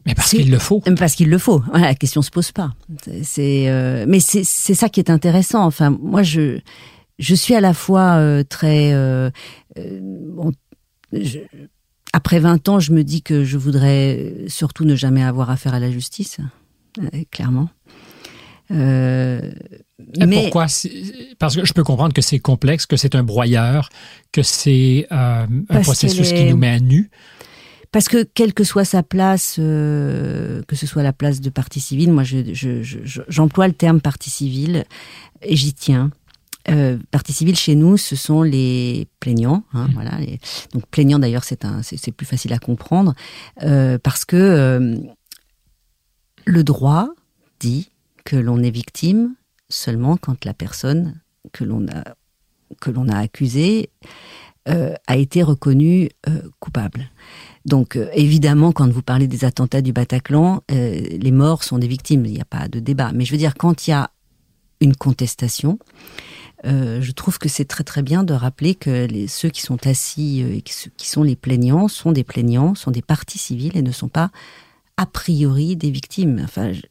[0.06, 0.80] mais parce qu'il le faut.
[0.96, 1.62] Parce qu'il le faut.
[1.70, 2.72] Voilà, la question se pose pas.
[3.22, 5.64] C'est, euh, mais c'est ça qui est intéressant.
[5.64, 6.60] Enfin, moi, je
[7.18, 9.30] je suis à la fois euh, très euh,
[9.78, 10.52] euh bon,
[11.12, 11.38] je,
[12.12, 15.80] après 20 ans, je me dis que je voudrais surtout ne jamais avoir affaire à
[15.80, 16.38] la justice,
[16.98, 17.68] euh, clairement.
[18.70, 19.52] Euh,
[20.18, 20.66] mais pourquoi
[21.38, 23.90] Parce que je peux comprendre que c'est complexe, que c'est un broyeur,
[24.32, 27.10] que c'est euh, un processus qui nous met à nu.
[27.92, 31.80] Parce que quelle que soit sa place, euh, que ce soit la place de partie
[31.80, 34.84] civile, moi j'emploie je, je, je, le terme partie civile
[35.42, 36.10] et j'y tiens.
[36.68, 39.64] Euh, partie civile chez nous, ce sont les plaignants.
[39.72, 39.92] Hein, mmh.
[39.94, 40.18] Voilà.
[40.18, 40.40] Les,
[40.72, 43.14] donc plaignant d'ailleurs, c'est un, c'est plus facile à comprendre
[43.62, 44.96] euh, parce que euh,
[46.44, 47.08] le droit
[47.60, 47.90] dit
[48.24, 49.34] que l'on est victime
[49.68, 51.20] seulement quand la personne
[51.52, 52.04] que l'on a
[52.80, 53.90] que l'on a accusée
[54.66, 56.08] a été reconnue
[56.58, 57.08] coupable.
[57.66, 61.88] Donc euh, évidemment, quand vous parlez des attentats du Bataclan, euh, les morts sont des
[61.88, 63.10] victimes, il n'y a pas de débat.
[63.12, 64.10] Mais je veux dire, quand il y a
[64.80, 65.78] une contestation,
[66.64, 69.84] euh, je trouve que c'est très très bien de rappeler que les, ceux qui sont
[69.86, 73.82] assis et qui, qui sont les plaignants sont des plaignants, sont des parties civiles et
[73.82, 74.30] ne sont pas
[74.96, 76.40] a priori des victimes.
[76.44, 76.82] Enfin, je,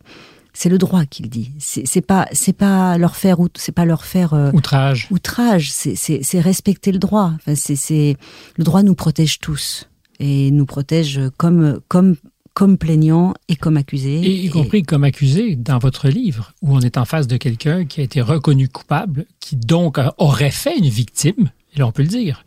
[0.51, 1.51] c'est le droit qui le dit.
[1.59, 5.07] C'est pas c'est pas leur faire c'est pas leur faire euh, outrage.
[5.11, 7.31] Outrage, c'est respecter le droit.
[7.35, 8.17] Enfin, c'est
[8.57, 9.87] le droit nous protège tous
[10.19, 12.15] et nous protège comme, comme,
[12.53, 14.15] comme plaignant et comme accusé.
[14.21, 14.83] Et y compris et...
[14.83, 18.21] comme accusé dans votre livre, où on est en face de quelqu'un qui a été
[18.21, 22.43] reconnu coupable, qui donc aurait fait une victime, et là on peut le dire,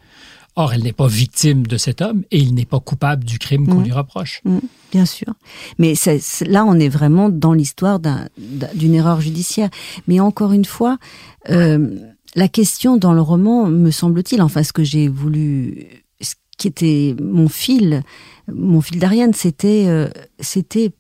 [0.61, 3.69] Or, elle n'est pas victime de cet homme et il n'est pas coupable du crime
[3.69, 3.85] qu'on Mm.
[3.85, 4.41] lui reproche.
[4.45, 4.59] Mm,
[4.91, 5.33] bien sûr.
[5.79, 5.95] Mais
[6.49, 9.69] là, on est vraiment dans l'histoire d'un- d'un- d'une erreur judiciaire.
[10.09, 10.99] Mais encore une fois,
[11.49, 11.95] euh,
[12.35, 15.87] la question dans le roman, me semble-t-il, enfin, ce que j'ai voulu,
[16.59, 18.03] qui était mon fil,
[18.53, 20.09] mon fil d'Ariane, c'était, euh,
[20.41, 20.91] c'était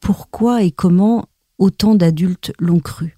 [0.00, 1.26] pourquoi et comment
[1.58, 3.16] autant d'adultes l'ont cru.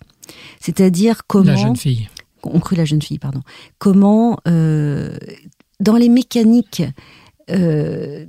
[0.60, 2.08] C'est-à-dire comment La jeune fille.
[2.44, 3.42] ont cru la jeune fille, pardon.
[3.78, 5.16] Comment, euh,
[5.80, 6.82] dans les mécaniques,
[7.50, 8.26] euh,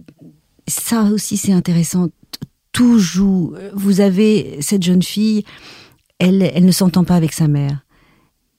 [0.68, 2.08] ça aussi c'est intéressant,
[2.72, 3.54] tout joue.
[3.74, 5.44] Vous avez cette jeune fille,
[6.18, 7.86] elle, elle ne s'entend pas avec sa mère.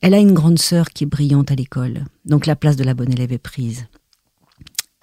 [0.03, 2.93] Elle a une grande sœur qui est brillante à l'école, donc la place de la
[2.93, 3.87] bonne élève est prise.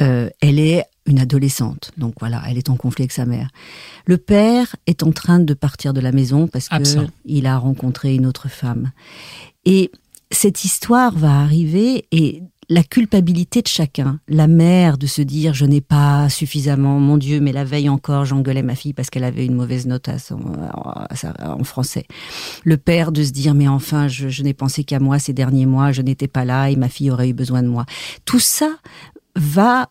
[0.02, 3.50] Euh, elle est une adolescente, donc voilà, elle est en conflit avec sa mère.
[4.06, 7.08] Le père est en train de partir de la maison parce que Absent.
[7.26, 8.92] il a rencontré une autre femme.
[9.66, 9.92] Et
[10.32, 15.66] cette histoire va arriver et la culpabilité de chacun, la mère de se dire je
[15.66, 19.48] n'ai pas suffisamment, mon Dieu, mais la veille encore j'engueulais ma fille parce qu'elle avait
[19.48, 20.40] une mauvaise note à son,
[21.10, 22.06] à sa- en français.
[22.64, 25.66] Le père de se dire mais enfin je, je n'ai pensé qu'à moi ces derniers
[25.66, 27.88] mois, je n'étais pas là et ma fille aurait eu besoin de moi.
[28.26, 28.70] Tout ça
[29.40, 29.90] va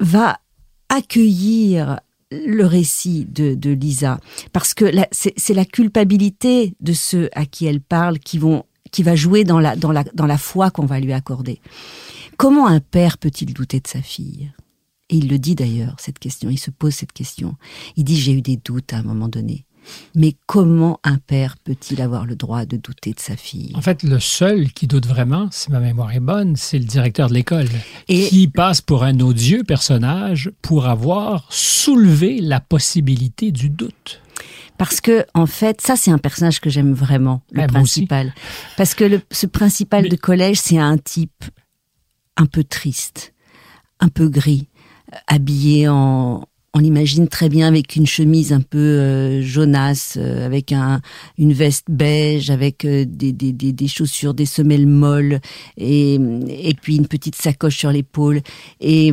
[0.00, 0.40] va
[0.88, 4.20] accueillir le récit de, de Lisa
[4.52, 9.16] parce que c'est la culpabilité de ceux à qui elle parle qui vont qui va
[9.16, 11.60] jouer dans la dans la dans la foi qu'on va lui accorder.
[12.36, 14.52] Comment un père peut-il douter de sa fille?
[15.10, 17.56] Et il le dit d'ailleurs cette question, il se pose cette question.
[17.96, 19.64] Il dit j'ai eu des doutes à un moment donné.
[20.14, 23.72] Mais comment un père peut-il avoir le droit de douter de sa fille?
[23.74, 27.28] En fait, le seul qui doute vraiment, si ma mémoire est bonne, c'est le directeur
[27.28, 27.68] de l'école,
[28.08, 34.20] Et- qui passe pour un odieux personnage pour avoir soulevé la possibilité du doute.
[34.76, 37.72] Parce que, en fait, ça, c'est un personnage que j'aime vraiment, le Ah, aussi.
[38.06, 38.34] principal.
[38.76, 41.44] Parce que le, ce principal Mais- de collège, c'est un type
[42.36, 43.34] un peu triste,
[43.98, 44.68] un peu gris,
[45.26, 50.72] habillé en, on l'imagine très bien avec une chemise un peu euh, jaunasse, euh, avec
[50.72, 51.00] un,
[51.38, 55.40] une veste beige, avec euh, des, des, des, chaussures, des semelles molles,
[55.76, 58.42] et, et puis une petite sacoche sur l'épaule.
[58.80, 59.12] Et,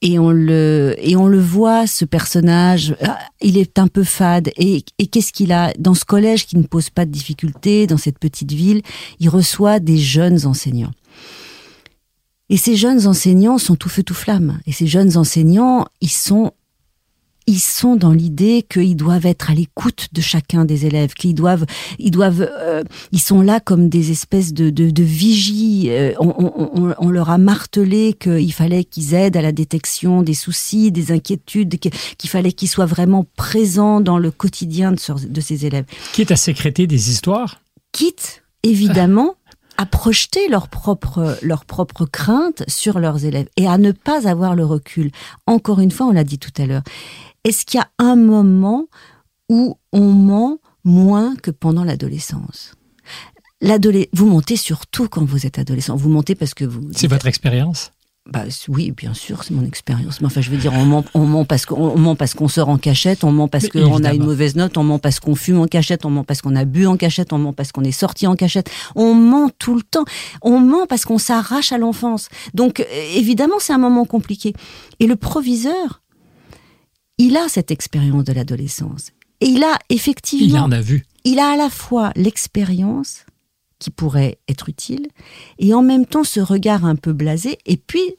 [0.00, 4.50] et on le et on le voit ce personnage ah, il est un peu fade.
[4.56, 5.72] Et, et qu'est-ce qu'il a?
[5.78, 8.82] Dans ce collège qui ne pose pas de difficultés dans cette petite ville
[9.18, 10.92] il reçoit des jeunes enseignants.
[12.50, 14.60] Et ces jeunes enseignants sont tout feu tout flamme.
[14.66, 16.52] Et ces jeunes enseignants ils sont
[17.48, 21.64] ils sont dans l'idée qu'ils doivent être à l'écoute de chacun des élèves, qu'ils doivent,
[21.98, 25.86] ils doivent, euh, ils sont là comme des espèces de, de, de vigies.
[25.88, 30.34] Euh, on, on, on, leur a martelé qu'il fallait qu'ils aident à la détection des
[30.34, 35.40] soucis, des inquiétudes, qu'il fallait qu'ils soient vraiment présents dans le quotidien de, ce- de
[35.40, 35.86] ces élèves.
[36.12, 39.36] Quitte à sécréter des histoires, Quitte, évidemment,
[39.78, 44.54] à projeter leurs propres, leurs propres craintes sur leurs élèves et à ne pas avoir
[44.54, 45.10] le recul.
[45.46, 46.82] Encore une fois, on l'a dit tout à l'heure.
[47.48, 48.88] Est-ce qu'il y a un moment
[49.48, 52.74] où on ment moins que pendant l'adolescence?
[54.12, 55.96] Vous mentez surtout quand vous êtes adolescent.
[55.96, 56.90] Vous mentez parce que vous.
[56.94, 57.90] c'est votre expérience?
[58.26, 60.20] Bah oui, bien sûr, c'est mon expérience.
[60.20, 62.48] Mais enfin, je veux dire, on ment, on ment parce qu'on on ment parce qu'on
[62.48, 65.34] sort en cachette, on ment parce qu'on a une mauvaise note, on ment parce qu'on
[65.34, 67.84] fume en cachette, on ment parce qu'on a bu en cachette, on ment parce qu'on
[67.84, 68.70] est sorti en cachette.
[68.94, 70.04] On ment tout le temps.
[70.42, 72.28] On ment parce qu'on s'arrache à l'enfance.
[72.52, 72.84] Donc, euh,
[73.14, 74.52] évidemment, c'est un moment compliqué.
[75.00, 76.02] Et le proviseur,
[77.18, 79.10] il a cette expérience de l'adolescence.
[79.40, 81.04] Et il a effectivement Il en a vu.
[81.24, 83.24] il a à la fois l'expérience
[83.78, 85.06] qui pourrait être utile
[85.60, 88.16] et en même temps ce regard un peu blasé et puis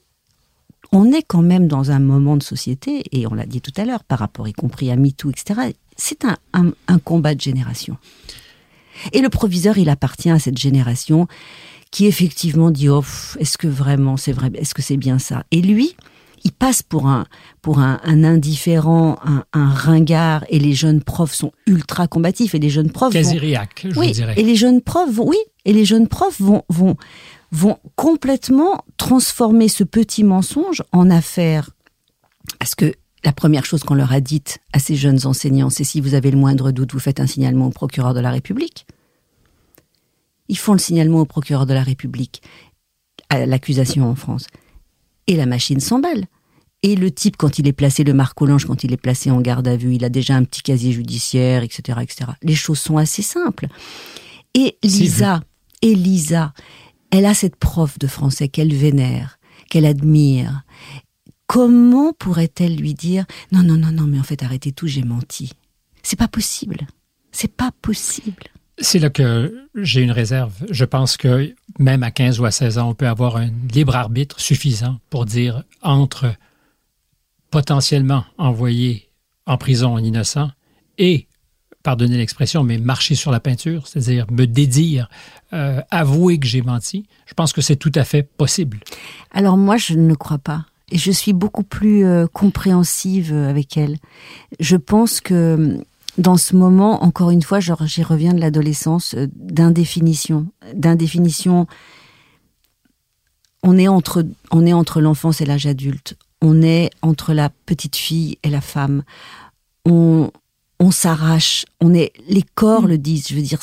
[0.93, 3.83] on est quand même dans un moment de société et on l'a dit tout à
[3.83, 7.97] l'heure par rapport y compris à MeToo etc c'est un, un, un combat de génération
[9.12, 11.27] et le proviseur il appartient à cette génération
[11.91, 13.03] qui effectivement dit oh,
[13.39, 15.43] est-ce que vraiment c'est vrai est-ce que c'est bien ça?
[15.51, 15.95] Et lui
[16.43, 17.25] il passe pour un
[17.62, 22.60] pour un, un indifférent, un, un ringard, et les jeunes profs sont ultra combatifs, et
[22.60, 24.34] les jeunes profs vont, je oui, dirais.
[24.38, 26.95] et les jeunes profs vont, oui, et les jeunes profs vont vont
[27.52, 31.71] vont complètement transformer ce petit mensonge en affaire,
[32.60, 35.99] parce que la première chose qu'on leur a dite à ces jeunes enseignants, c'est si
[35.99, 38.86] vous avez le moindre doute, vous faites un signalement au procureur de la République.
[40.47, 42.41] Ils font le signalement au procureur de la République
[43.30, 44.47] à l'accusation en France.
[45.29, 46.25] Et la machine s'emballe.
[46.81, 49.67] Et le type, quand il est placé, le Marcolange, quand il est placé en garde
[49.67, 52.31] à vue, il a déjà un petit casier judiciaire, etc., etc.
[52.41, 53.67] Les choses sont assez simples.
[54.55, 55.41] Et Lisa,
[55.83, 56.53] et Lisa,
[57.11, 59.39] elle a cette prof de français qu'elle vénère,
[59.69, 60.63] qu'elle admire.
[61.47, 65.51] Comment pourrait-elle lui dire non, non, non, non, mais en fait, arrêtez tout, j'ai menti.
[66.01, 66.87] C'est pas possible.
[67.31, 68.45] C'est pas possible.
[68.81, 70.53] C'est là que j'ai une réserve.
[70.69, 73.95] Je pense que même à 15 ou à 16 ans, on peut avoir un libre
[73.95, 76.33] arbitre suffisant pour dire entre
[77.51, 79.09] potentiellement envoyer
[79.45, 80.51] en prison un innocent
[80.97, 81.27] et,
[81.83, 85.09] pardonnez l'expression, mais marcher sur la peinture, c'est-à-dire me dédire,
[85.53, 88.79] euh, avouer que j'ai menti, je pense que c'est tout à fait possible.
[89.31, 90.65] Alors moi, je ne crois pas.
[90.91, 93.97] Et je suis beaucoup plus euh, compréhensive avec elle.
[94.59, 95.79] Je pense que
[96.19, 100.47] dans ce moment, encore une fois, j'y reviens de l'adolescence, euh, d'indéfinition.
[100.75, 101.65] D'indéfinition.
[103.63, 106.17] On est entre, on est entre l'enfance et l'âge adulte.
[106.41, 109.03] On est entre la petite fille et la femme.
[109.86, 110.29] On,
[110.81, 113.27] on s'arrache, on est, les corps le disent.
[113.27, 113.59] Je veux dire,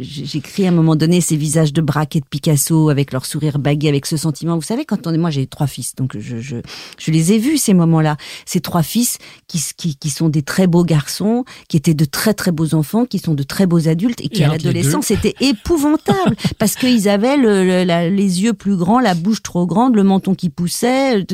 [0.00, 3.58] j'écris à un moment donné ces visages de Braque et de Picasso avec leur sourire
[3.58, 4.56] bagué, avec ce sentiment.
[4.56, 6.56] Vous savez, quand on est, moi j'ai trois fils, donc je, je,
[6.98, 8.16] je les ai vus ces moments-là.
[8.46, 12.32] Ces trois fils qui, qui, qui sont des très beaux garçons, qui étaient de très
[12.32, 16.36] très beaux enfants, qui sont de très beaux adultes et qui à l'adolescence étaient épouvantables
[16.58, 20.48] parce qu'ils avaient le, les yeux plus grands, la bouche trop grande, le menton qui
[20.48, 21.26] poussait.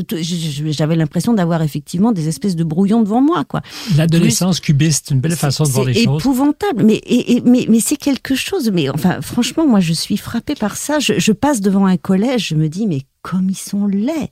[0.67, 3.63] J'avais l'impression d'avoir effectivement des espèces de brouillons devant moi, quoi.
[3.97, 6.23] L'adolescence cubiste une belle façon de voir les choses.
[6.23, 7.01] C'est épouvantable, mais,
[7.45, 8.71] mais, mais c'est quelque chose.
[8.73, 10.99] Mais enfin, franchement, moi, je suis frappée par ça.
[10.99, 14.31] Je, passe devant un collège, je me dis, mais comme ils sont laids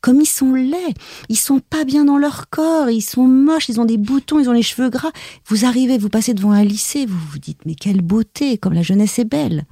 [0.00, 0.94] comme ils sont laids.
[1.28, 4.48] Ils sont pas bien dans leur corps, ils sont moches, ils ont des boutons, ils
[4.48, 5.12] ont les cheveux gras.
[5.46, 8.82] Vous arrivez, vous passez devant un lycée, vous vous dites, mais quelle beauté, comme la
[8.82, 9.64] jeunesse est belle.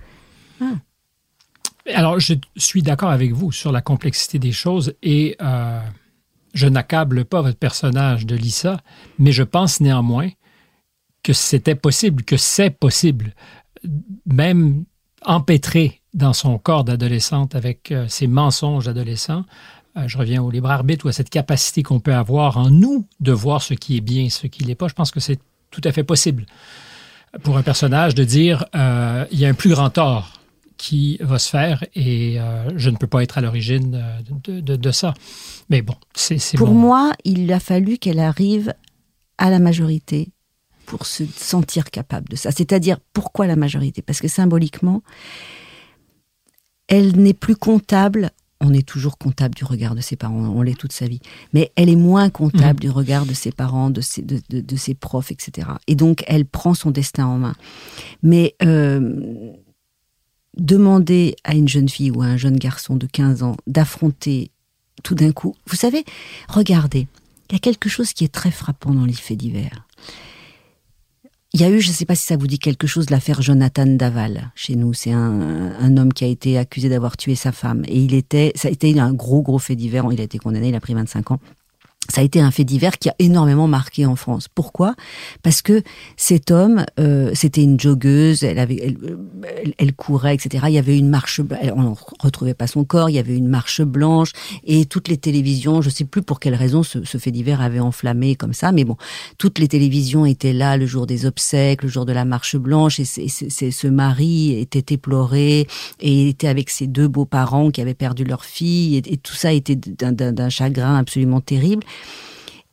[0.60, 0.66] Ah.
[1.92, 5.80] Alors, je suis d'accord avec vous sur la complexité des choses et euh,
[6.54, 8.80] je n'accable pas votre personnage de Lisa,
[9.18, 10.28] mais je pense néanmoins
[11.22, 13.34] que c'était possible, que c'est possible,
[14.26, 14.84] même
[15.24, 19.44] empêtré dans son corps d'adolescente avec euh, ses mensonges d'adolescent.
[19.96, 23.06] Euh, je reviens au libre arbitre ou à cette capacité qu'on peut avoir en nous
[23.20, 24.88] de voir ce qui est bien, ce qui n'est pas.
[24.88, 25.38] Je pense que c'est
[25.70, 26.46] tout à fait possible
[27.42, 30.32] pour un personnage de dire euh, il y a un plus grand tort
[30.76, 32.38] qui va se faire et
[32.74, 34.02] je ne peux pas être à l'origine
[34.46, 35.12] de, de, ça.
[35.68, 38.72] Mais bon, c'est Pour moi, il a fallu qu'elle arrive
[39.36, 40.32] à la majorité
[40.90, 42.50] pour se sentir capable de ça.
[42.50, 44.02] C'est-à-dire, pourquoi la majorité?
[44.02, 45.04] Parce que symboliquement,
[46.88, 48.32] elle n'est plus comptable.
[48.60, 51.20] On est toujours comptable du regard de ses parents, on l'est toute sa vie.
[51.52, 52.80] Mais elle est moins comptable mmh.
[52.80, 55.68] du regard de ses parents, de ses, de, ses profs, etc.
[55.86, 57.54] Et donc, elle prend son destin en main.
[58.24, 59.52] Mais euh,
[60.56, 64.50] demander à une jeune fille ou à un jeune garçon de 15 ans d'affronter
[65.04, 66.04] tout d'un coup, vous savez,
[66.48, 67.06] regardez,
[67.48, 69.86] il y a quelque chose qui est très frappant dans les faits divers.
[71.52, 73.42] Il y a eu, je ne sais pas si ça vous dit quelque chose, l'affaire
[73.42, 74.94] Jonathan Daval chez nous.
[74.94, 77.82] C'est un, un, homme qui a été accusé d'avoir tué sa femme.
[77.88, 80.06] Et il était, ça a été un gros, gros fait divers.
[80.12, 81.40] Il a été condamné, il a pris 25 ans
[82.10, 84.48] ça a été un fait divers qui a énormément marqué en France.
[84.52, 84.94] Pourquoi?
[85.42, 85.82] Parce que
[86.16, 90.64] cet homme, euh, c'était une joggeuse, elle, avait, elle, elle, courait, etc.
[90.68, 93.48] Il y avait une marche, on ne retrouvait pas son corps, il y avait une
[93.48, 94.32] marche blanche,
[94.64, 97.60] et toutes les télévisions, je ne sais plus pour quelle raison ce, ce, fait divers
[97.60, 98.96] avait enflammé comme ça, mais bon,
[99.38, 103.00] toutes les télévisions étaient là le jour des obsèques, le jour de la marche blanche,
[103.00, 105.66] et ce mari était éploré,
[106.00, 109.52] et était avec ses deux beaux-parents qui avaient perdu leur fille, et, et tout ça
[109.52, 111.84] était d'un chagrin absolument terrible.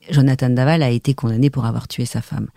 [0.10, 2.48] Jonathan Daval a été condamné pour avoir tué sa femme.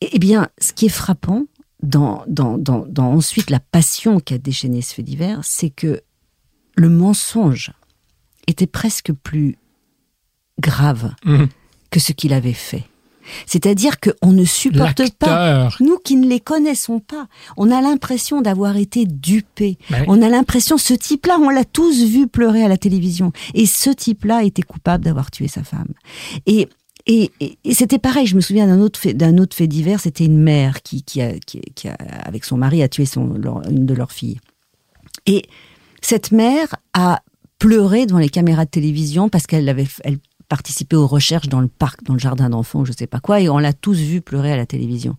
[0.00, 1.46] Eh bien, ce qui est frappant
[1.82, 6.02] dans, dans, dans, dans ensuite la passion qui a déchaîné ce fait divers, c'est que
[6.76, 7.72] le mensonge
[8.46, 9.56] était presque plus
[10.60, 11.44] grave mmh.
[11.90, 12.84] que ce qu'il avait fait.
[13.46, 18.76] C'est-à-dire qu'on ne supporte pas, nous qui ne les connaissons pas, on a l'impression d'avoir
[18.76, 19.78] été dupés.
[20.06, 23.32] On a l'impression, ce type-là, on l'a tous vu pleurer à la télévision.
[23.54, 25.92] Et ce type-là était coupable d'avoir tué sa femme.
[26.46, 26.68] Et
[27.06, 27.30] et,
[27.72, 30.82] c'était pareil, je me souviens d'un autre fait, d'un autre fait divers, c'était une mère
[30.82, 31.92] qui, qui, a, qui, a,
[32.24, 33.34] avec son mari, a tué son,
[33.68, 34.40] une de leurs filles.
[35.26, 35.42] Et
[36.00, 37.20] cette mère a
[37.58, 41.68] pleuré devant les caméras de télévision parce qu'elle avait, elle participer aux recherches dans le
[41.68, 44.52] parc, dans le jardin d'enfants, je sais pas quoi, et on l'a tous vu pleurer
[44.52, 45.16] à la télévision.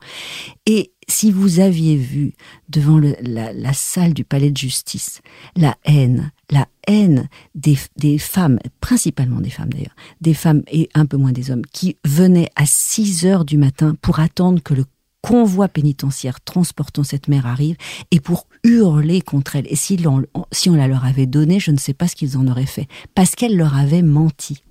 [0.66, 2.34] Et si vous aviez vu
[2.70, 5.22] devant la, salle du palais de justice
[5.56, 11.06] la haine, la haine des, des femmes, principalement des femmes d'ailleurs, des femmes et un
[11.06, 14.86] peu moins des hommes, qui venaient à 6 heures du matin pour attendre que le
[15.26, 17.78] convoi pénitentiaire transportant cette mère arrive
[18.12, 19.66] et pour hurler contre elle.
[19.72, 22.38] Et si on, si on la leur avait donnée, je ne sais pas ce qu'ils
[22.38, 24.62] en auraient fait, parce qu'elle leur avait menti.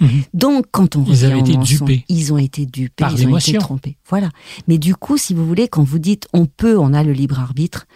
[0.00, 0.22] Mhm.
[0.34, 2.04] Donc, quand on ils été dupés.
[2.08, 3.96] ils ont été dupés, ils ont été trompés.
[4.08, 4.30] Voilà.
[4.68, 7.40] Mais du coup, si vous voulez, quand vous dites on peut, on a le libre
[7.40, 7.86] arbitre,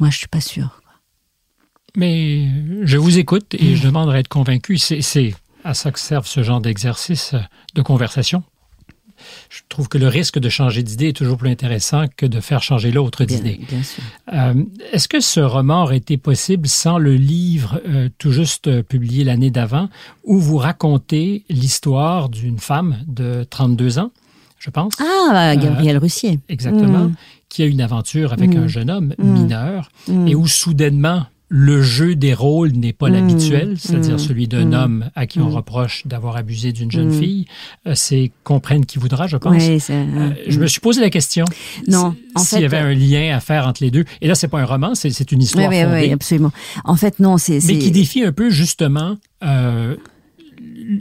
[0.00, 0.80] moi, je suis pas sûr.
[1.96, 2.48] Mais
[2.82, 4.78] je vous écoute et je demanderai à être convaincu.
[4.78, 7.34] C'est à ça que servent ce genre d'exercice
[7.74, 8.42] de conversation.
[9.48, 12.62] Je trouve que le risque de changer d'idée est toujours plus intéressant que de faire
[12.62, 13.60] changer l'autre d'idée.
[14.32, 14.54] Euh,
[14.92, 19.24] Est-ce que ce roman aurait été possible sans le livre euh, tout juste euh, publié
[19.24, 19.88] l'année d'avant,
[20.24, 24.10] où vous racontez l'histoire d'une femme de 32 ans,
[24.58, 24.94] je pense?
[25.00, 26.40] Ah, Gabriel Russier.
[26.48, 27.06] Exactement.
[27.06, 27.14] Mm.
[27.48, 28.58] Qui a une aventure avec mm.
[28.58, 29.24] un jeune homme mm.
[29.24, 29.90] mineur
[30.26, 35.26] et où soudainement le jeu des rôles n'est pas l'habituel, c'est-à-dire celui d'un homme à
[35.26, 37.44] qui on reproche d'avoir abusé d'une jeune fille.
[37.86, 39.62] Euh, c'est comprenne qui voudra, je pense.
[39.62, 41.44] Oui, euh, je me suis posé la question.
[41.88, 44.06] Non, s'il y avait un lien à faire entre les deux.
[44.22, 46.06] Et là, c'est pas un roman, c'est une histoire oui, fondée.
[46.06, 46.52] Oui, absolument.
[46.84, 49.96] En fait, non, c'est mais qui défie un peu justement euh,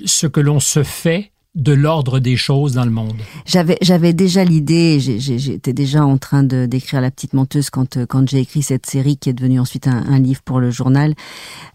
[0.04, 3.20] ce que l'on se fait de l'ordre des choses dans le monde.
[3.46, 8.30] J'avais déjà l'idée, j'étais déjà en train de d'écrire La Petite Menteuse quand euh, quand
[8.30, 11.14] j'ai écrit cette série qui est devenue ensuite un, un livre pour le journal.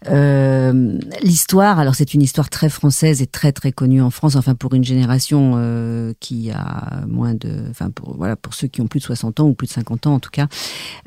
[0.09, 4.55] Euh, L'histoire, alors c'est une histoire très française et très très connue en France, enfin
[4.55, 8.87] pour une génération euh, qui a moins de, enfin pour voilà pour ceux qui ont
[8.87, 10.47] plus de 60 ans ou plus de 50 ans en tout cas.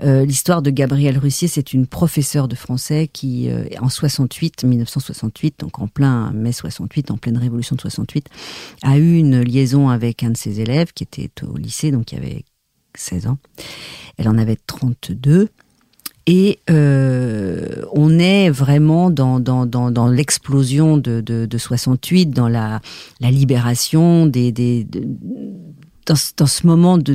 [0.05, 5.57] Euh, L'histoire de Gabrielle Russier, c'est une professeure de français qui euh, en 68, 1968,
[5.59, 8.29] donc en plein mai 68, en pleine révolution de 68
[8.83, 12.17] a eu une liaison avec un de ses élèves qui était au lycée, donc qui
[12.17, 12.45] avait
[12.95, 13.39] 16 ans.
[14.17, 15.49] Elle en avait 32.
[16.27, 22.81] Et euh, on est vraiment dans, dans, dans, l'explosion de, de, de, 68, dans la,
[23.21, 25.03] la libération des, des de,
[26.07, 27.15] dans, ce moment de,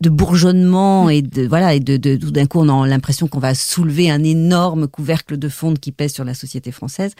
[0.00, 3.38] de, bourgeonnement et de voilà et de, de tout d'un coup on a l'impression qu'on
[3.38, 7.14] va soulever un énorme couvercle de fonte qui pèse sur la société française.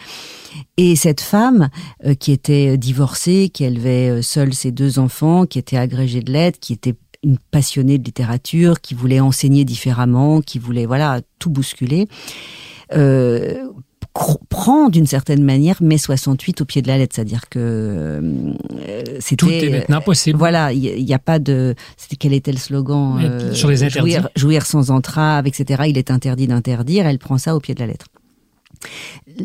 [0.77, 1.69] Et cette femme
[2.05, 6.31] euh, qui était divorcée qui élevait euh, seule ses deux enfants qui était agrégée de
[6.31, 11.49] lettres qui était une passionnée de littérature qui voulait enseigner différemment qui voulait voilà tout
[11.49, 12.07] bousculer
[12.93, 13.67] euh,
[14.13, 18.53] prend d'une certaine manière mai 68 au pied de la lettre, c'est-à-dire que euh,
[19.19, 20.37] c'était tout est maintenant possible.
[20.37, 24.11] Voilà, il n'y a, pas de c'était quel était le slogan euh, sur les interdits.
[24.11, 25.83] Jouir, jouir sans entrave, etc.
[25.87, 27.07] Il est interdit d'interdire.
[27.07, 28.07] Elle prend ça au pied de la lettre.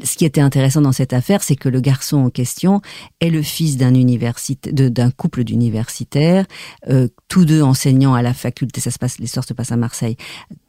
[0.03, 2.81] Ce qui était intéressant dans cette affaire, c'est que le garçon en question
[3.21, 6.47] est le fils d'un université, d'un couple d'universitaires,
[6.89, 8.81] euh, tous deux enseignants à la faculté.
[8.81, 10.17] Ça se passe, l'histoire se passe à Marseille.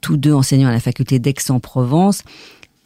[0.01, 2.23] Tous deux enseignants à la faculté d'Aix-en-Provence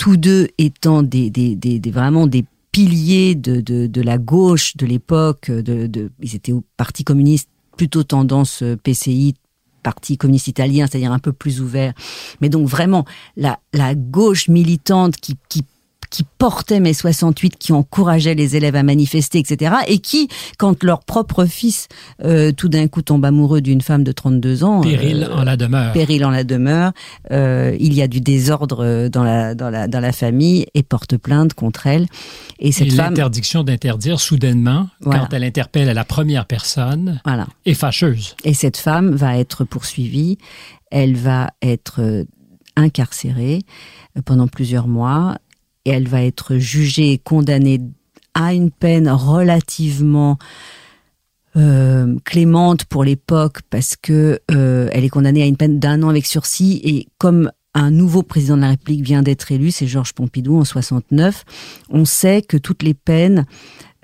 [0.02, 4.76] tous deux étant des, des, des, des vraiment des piliers de, de, de la gauche
[4.76, 9.36] de l'époque, de, de, ils étaient au Parti communiste, plutôt tendance euh, PCI,
[9.84, 11.94] Parti communiste italien, c'est-à-dire un peu plus ouvert.
[12.42, 13.06] Mais donc vraiment
[13.38, 15.64] la, la gauche militante qui, qui
[16.12, 19.76] qui portaient mai 68, qui encourageaient les élèves à manifester, etc.
[19.88, 20.28] Et qui,
[20.60, 21.88] quand leur propre fils
[22.24, 25.56] euh, tout d'un coup tombe amoureux d'une femme de 32 ans, péril euh, en la
[25.58, 26.92] demeure, péril en la demeure,
[27.32, 31.18] euh, il y a du désordre dans la dans la dans la famille et porte
[31.18, 32.06] plainte contre elle.
[32.60, 37.48] Et cette et l'interdiction d'interdire soudainement quand elle interpelle à la première personne voilà.
[37.66, 38.36] est fâcheuse.
[38.44, 40.38] Et cette femme va être poursuivie,
[40.92, 42.26] elle va être
[42.76, 43.62] incarcérée
[44.26, 45.38] pendant plusieurs mois
[45.86, 47.80] et elle va être jugée et condamnée
[48.34, 50.38] à une peine relativement
[51.58, 56.10] euh, clémente pour l'époque parce que euh, elle est condamnée à une peine d'un an
[56.10, 60.14] avec sursis et comme un nouveau président de la République vient d'être élu, c'est Georges
[60.14, 61.46] Pompidou en 69,
[61.90, 63.46] on sait que toutes les peines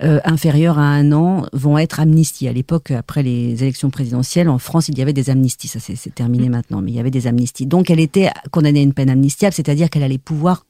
[0.02, 2.48] euh, inférieures à un an vont être amnistiées.
[2.48, 5.68] À l'époque, après les élections présidentielles, en France, il y avait des amnisties.
[5.68, 7.66] Ça, c'est terminé maintenant, mais il y avait des amnisties.
[7.66, 10.64] Donc, elle était condamnée à une peine amnistiable, c'est-à-dire qu'elle allait pouvoir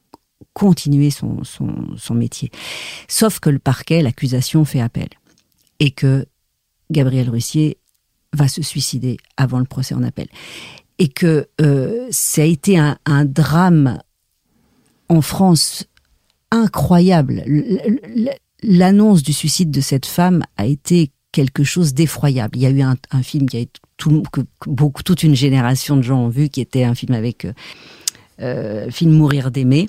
[0.53, 2.51] continuer son, son, métier.
[3.07, 5.09] Sauf que le parquet, l'accusation fait appel.
[5.78, 6.26] Et que
[6.91, 7.78] Gabriel Russier
[8.32, 10.26] va se suicider avant le procès en appel.
[10.99, 14.01] Et que euh, ça a été un, drame
[15.09, 15.86] en France
[16.51, 17.45] incroyable.
[18.62, 22.57] L'annonce du suicide de cette femme a été quelque chose d'effroyable.
[22.57, 23.64] Il y a eu un, un film qui a
[23.97, 27.45] tout, que beaucoup, toute une génération de gens ont vu, qui était un film avec
[27.45, 27.53] euh,
[28.41, 29.89] euh film Mourir d'aimer,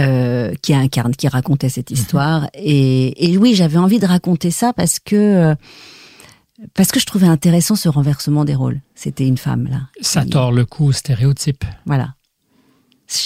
[0.00, 1.96] euh, qui incarne, qui racontait cette mhm.
[1.96, 2.48] histoire.
[2.54, 5.54] Et, et, oui, j'avais envie de raconter ça parce que euh,
[6.74, 8.80] parce que je trouvais intéressant ce renversement des rôles.
[8.94, 9.88] C'était une femme là.
[10.00, 11.64] Ça tord le coup au stéréotype.
[11.86, 12.14] Voilà.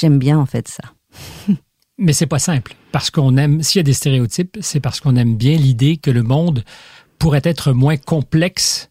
[0.00, 0.82] J'aime bien en fait ça.
[1.98, 3.62] Mais c'est pas simple parce qu'on aime.
[3.62, 6.64] S'il y a des stéréotypes, c'est parce qu'on aime bien l'idée que le monde
[7.18, 8.90] pourrait être moins complexe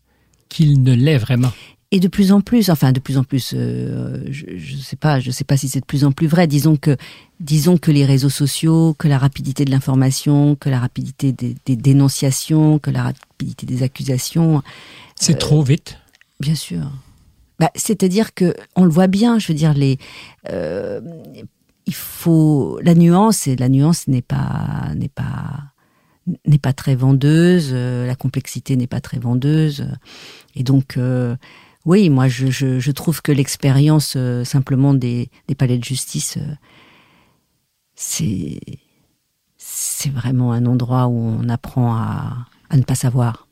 [0.50, 1.52] qu'il ne l'est vraiment
[1.92, 5.22] et de plus en plus, enfin de plus en plus, euh, je, je sais pas,
[5.22, 6.46] je sais pas si c'est de plus en plus vrai.
[6.46, 6.98] Disons que,
[7.40, 11.78] disons que les réseaux sociaux, que la rapidité de l'information, que la rapidité des, des,
[11.78, 14.62] dénonciations, que la rapidité des accusations.
[15.16, 15.98] C'est euh, trop vite.
[16.42, 16.92] Bien sûr.
[17.58, 19.40] Bah, C'est-à-dire que on le voit bien.
[19.40, 19.98] Je veux dire les.
[20.50, 21.00] Euh,
[21.86, 25.72] il faut la nuance et la nuance n'est pas n'est pas
[26.46, 29.88] n'est pas très vendeuse, la complexité n'est pas très vendeuse.
[30.58, 30.98] Et donc,
[31.88, 36.38] oui, moi, je, je, trouve que l'expérience simplement des, des, palais de justice,
[37.96, 38.60] c'est
[39.58, 43.48] c'est vraiment un endroit où on apprend à, à ne pas savoir.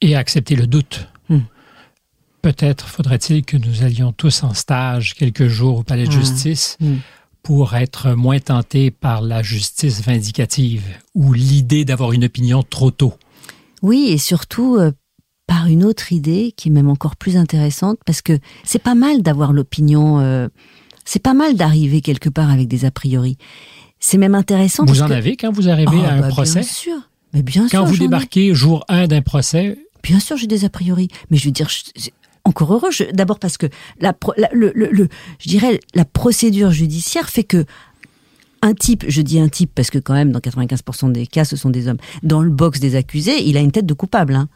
[0.00, 1.08] Et à accepter le doute.
[1.28, 1.40] Hmm.
[2.40, 6.96] Peut-être faudrait-il que nous allions tous en stage quelques jours au palais de justice hmm.
[7.42, 10.84] pour être moins tentés par la justice vindicative
[11.14, 13.14] ou l'idée d'avoir une opinion trop tôt.
[13.82, 14.92] Oui, et surtout euh,
[15.46, 19.22] par une autre idée qui est même encore plus intéressante parce que c'est pas mal
[19.22, 20.48] d'avoir l'opinion, euh,
[21.04, 23.36] c'est pas mal d'arriver quelque part avec des a priori.
[24.00, 24.84] C'est même intéressant.
[24.84, 26.96] Vous en avez quand vous arrivez ah, à un bah, procès Bien sûr.
[27.34, 31.08] Mais bien quand vous débarquez jour 1 d'un procès Bien sûr, j'ai des a priori.
[31.30, 31.68] Mais je veux dire,
[32.44, 32.90] encore heureux.
[33.12, 33.66] D'abord parce que
[34.00, 34.14] la,
[34.52, 37.64] le, le, je dirais la procédure judiciaire fait que
[38.62, 41.56] un type, je dis un type parce que quand même dans 95% des cas ce
[41.56, 44.34] sont des hommes, dans le box des accusés, il a une tête de coupable.
[44.34, 44.48] Hein.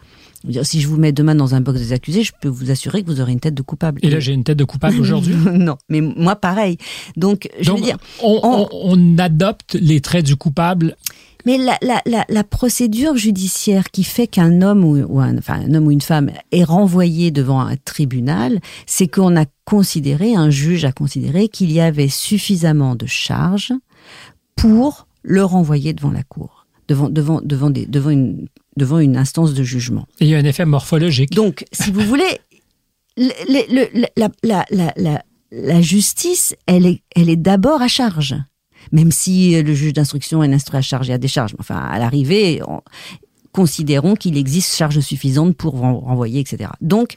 [0.62, 3.09] Si je vous mets demain dans un box des accusés, je peux vous assurer que
[3.09, 4.01] vous aurez une tête de coupable.
[4.03, 5.34] Et là, j'ai une tête de coupable aujourd'hui?
[5.57, 6.76] Non, mais moi, pareil.
[7.16, 7.97] Donc, je veux dire...
[8.22, 10.97] On, adopte les traits du coupable?
[11.44, 15.74] Mais la, la, la, la, procédure judiciaire qui fait qu'un homme ou, un, enfin, un
[15.74, 20.84] homme ou une femme est renvoyé devant un tribunal, c'est qu'on a considéré, un juge
[20.84, 23.72] a considéré qu'il y avait suffisamment de charges
[24.57, 29.55] pour le renvoyer devant la cour, devant, devant, devant, des, devant une devant une instance
[29.55, 30.07] de jugement.
[30.20, 31.31] Et il y a un effet morphologique.
[31.31, 32.41] Donc, si vous voulez,
[33.16, 38.37] la, la, la, justice, elle est, elle est d'abord à charge.
[38.93, 41.57] Même si le juge d'instruction est instruit à charge et à décharge.
[41.59, 42.61] Enfin, à l'arrivée,
[43.53, 46.70] considérons qu'il existe charge suffisante pour renvoyer, etc.
[46.81, 47.16] Donc,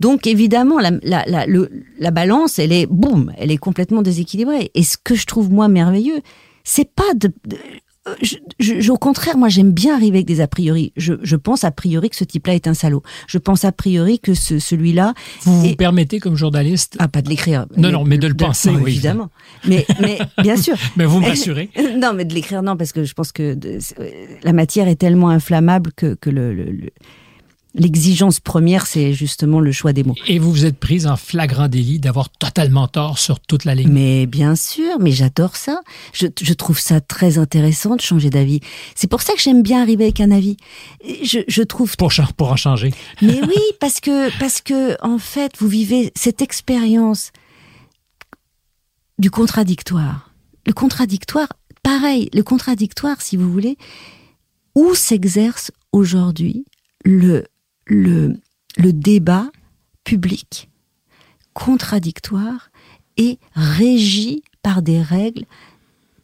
[0.00, 4.72] donc évidemment, la, la, la, la balance, elle est boum, elle est complètement déséquilibrée.
[4.74, 6.20] Et ce que je trouve moi merveilleux,
[6.64, 7.32] c'est pas de
[8.20, 10.92] je, au contraire, moi j'aime bien arriver avec des a priori.
[10.96, 13.02] Je, pense a priori que ce type-là est un salaud.
[13.28, 15.14] Je pense a priori que ce, celui-là.
[15.42, 17.66] Vous vous permettez comme journaliste Ah, pas de l'écrire.
[17.76, 18.92] Non, non, mais de le penser, oui.
[18.92, 19.30] Évidemment.
[19.68, 20.76] Mais, mais bien sûr.
[20.96, 23.56] mais vous m'assurez Non, mais de l'écrire, non, parce que je pense que
[24.42, 26.90] la matière est tellement inflammable que, que le, le
[27.74, 30.14] L'exigence première, c'est justement le choix des mots.
[30.26, 33.90] Et vous vous êtes prise en flagrant délit d'avoir totalement tort sur toute la ligne.
[33.90, 35.80] Mais bien sûr, mais j'adore ça.
[36.12, 38.60] Je, je, trouve ça très intéressant de changer d'avis.
[38.94, 40.58] C'est pour ça que j'aime bien arriver avec un avis.
[41.22, 42.92] Je, je trouve pour, pour en changer.
[43.22, 47.32] Mais oui, parce que parce que en fait, vous vivez cette expérience
[49.18, 50.30] du contradictoire.
[50.66, 51.48] Le contradictoire,
[51.82, 53.78] pareil, le contradictoire, si vous voulez,
[54.74, 56.66] où s'exerce aujourd'hui
[57.04, 57.44] le
[57.86, 58.36] le,
[58.76, 59.50] le débat
[60.04, 60.68] public
[61.54, 62.70] contradictoire
[63.16, 65.44] et régi par des règles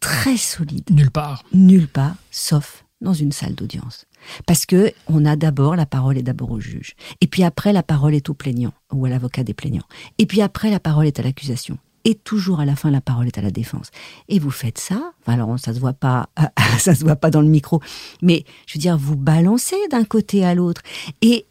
[0.01, 0.91] très solides.
[0.91, 1.45] Nulle part.
[1.53, 4.07] Nulle part, sauf dans une salle d'audience.
[4.47, 7.85] Parce que on a d'abord la parole est d'abord au juge, et puis après la
[7.85, 9.87] parole est au plaignant ou à l'avocat des plaignants,
[10.19, 13.29] et puis après la parole est à l'accusation, et toujours à la fin la parole
[13.29, 13.91] est à la défense.
[14.29, 16.29] Et vous faites ça, alors ça se voit pas,
[16.79, 17.81] ça se voit pas dans le micro,
[18.21, 20.83] mais je veux dire vous balancez d'un côté à l'autre,
[21.23, 21.47] et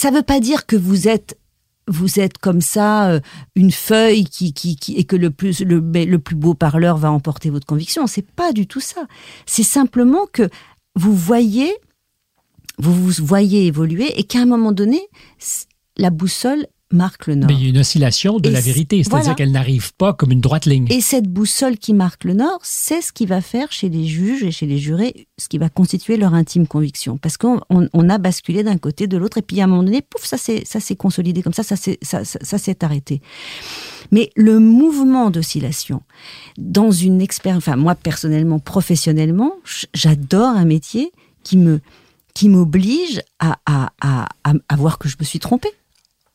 [0.00, 1.38] ça veut pas dire que vous êtes
[1.86, 3.20] vous êtes comme ça euh,
[3.54, 7.12] une feuille qui, qui, qui, et que le plus le, le plus beau parleur va
[7.12, 8.06] emporter votre conviction.
[8.06, 9.06] C'est pas du tout ça.
[9.44, 10.48] C'est simplement que
[10.94, 11.70] vous voyez
[12.78, 15.02] vous vous voyez évoluer et qu'à un moment donné
[15.98, 17.48] la boussole marque le nord.
[17.48, 20.40] Mais il y a une oscillation de la vérité, c'est-à-dire qu'elle n'arrive pas comme une
[20.40, 20.86] droite ligne.
[20.90, 24.42] Et cette boussole qui marque le nord, c'est ce qui va faire chez les juges
[24.42, 27.18] et chez les jurés, ce qui va constituer leur intime conviction.
[27.18, 30.02] Parce qu'on on, a basculé d'un côté, de l'autre, et puis à un moment donné,
[30.02, 33.20] pouf, ça s'est consolidé comme ça, ça s'est ça, ça, ça arrêté.
[34.10, 36.02] Mais le mouvement d'oscillation,
[36.58, 39.52] dans une expérience, enfin moi personnellement, professionnellement,
[39.94, 41.12] j'adore un métier
[41.44, 41.80] qui me
[42.34, 45.72] qui m'oblige à, à, à, à voir que je me suis trompée.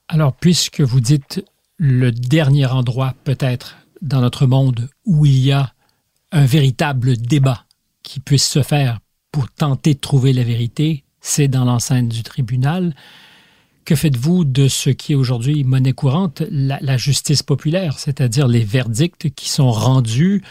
[0.08, 1.44] Alors, puisque vous dites
[1.78, 5.74] le dernier endroit peut-être dans notre monde où il y a
[6.32, 7.66] un véritable débat
[8.04, 9.00] qui puisse se faire
[9.32, 12.96] pour tenter de trouver la vérité, c'est dans l'enceinte du tribunal.
[13.84, 19.34] Que faites-vous de ce qui est aujourd'hui monnaie courante, la, justice populaire, c'est-à-dire les verdicts
[19.34, 20.44] qui sont rendus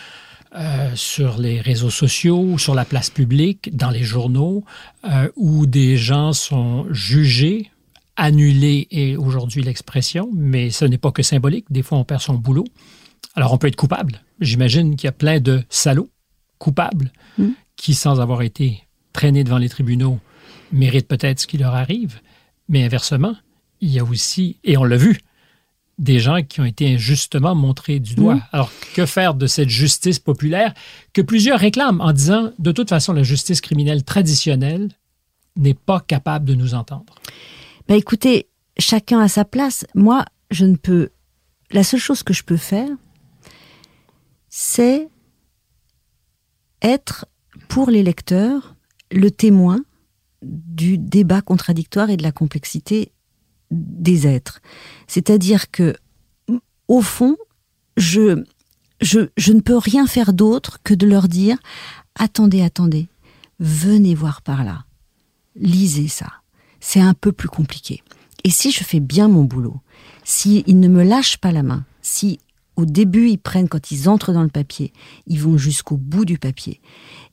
[0.57, 4.65] euh, sur les réseaux sociaux, sur la place publique, dans les journaux,
[5.09, 7.71] euh, où des gens sont jugés
[8.17, 11.67] annuler est aujourd'hui l'expression, mais ce n'est pas que symbolique.
[11.71, 12.65] Des fois, on perd son boulot.
[13.35, 14.23] Alors, on peut être coupable.
[14.41, 16.11] J'imagine qu'il y a plein de salauds
[16.59, 17.51] coupables hmm.
[17.77, 20.19] qui, sans avoir été traînés devant les tribunaux,
[20.73, 22.21] méritent peut-être ce qui leur arrive.
[22.69, 23.35] Mais inversement,
[23.81, 25.19] il y a aussi, et on l'a vu,
[25.99, 28.37] des gens qui ont été injustement montrés du doigt.
[28.37, 28.43] Mm.
[28.53, 30.75] Alors, que faire de cette justice populaire
[31.13, 34.89] que plusieurs réclament en disant, de toute façon, la justice criminelle traditionnelle
[35.57, 37.15] n'est pas capable de nous entendre?
[37.89, 39.85] Bah écoutez, chacun à sa place.
[39.95, 41.11] Moi, je ne peux.
[41.71, 42.89] La seule chose que je peux faire,
[44.49, 45.09] c'est
[46.83, 47.27] être
[47.69, 48.75] pour les lecteurs
[49.11, 49.81] le témoin
[50.43, 53.13] du débat contradictoire et de la complexité
[53.71, 54.61] des êtres.
[55.07, 55.95] C'est-à-dire que,
[56.89, 57.37] au fond,
[57.97, 58.45] je,
[59.01, 61.59] je, je ne peux rien faire d'autre que de leur dire
[62.15, 63.09] attendez, attendez,
[63.59, 64.85] venez voir par là,
[65.57, 66.44] lisez ça.
[66.87, 68.03] C'est un peu plus compliqué.
[68.45, 69.81] Et si je fais bien mon boulot,
[70.23, 72.39] si ils ne me lâchent pas la main, si
[72.77, 74.93] au début ils prennent quand ils entrent dans le papier,
[75.27, 76.83] ils vont jusqu'au bout du papier,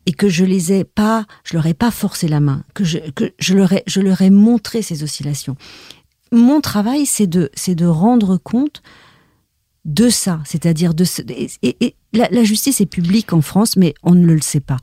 [0.05, 3.53] et que je les ai pas, je leur ai pas forcé la main, que je,
[3.99, 5.57] leur ai, montré ces oscillations.
[6.31, 8.81] Mon travail, c'est de, c'est de rendre compte
[9.83, 11.03] de ça, c'est-à-dire de
[11.61, 14.77] et, la justice est publique en France, mais on ne le sait pas.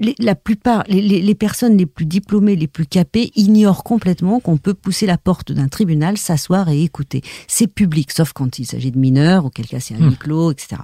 [0.00, 4.40] Les- la plupart, les, les- les personnes les plus diplômées, les plus capées, ignorent complètement
[4.40, 7.22] qu'on peut pousser la porte d'un tribunal, s'asseoir et écouter.
[7.46, 10.08] C'est public, sauf quand il s'agit de mineurs, auquel cas c'est un Hmm.
[10.10, 10.80] huis clos, etc.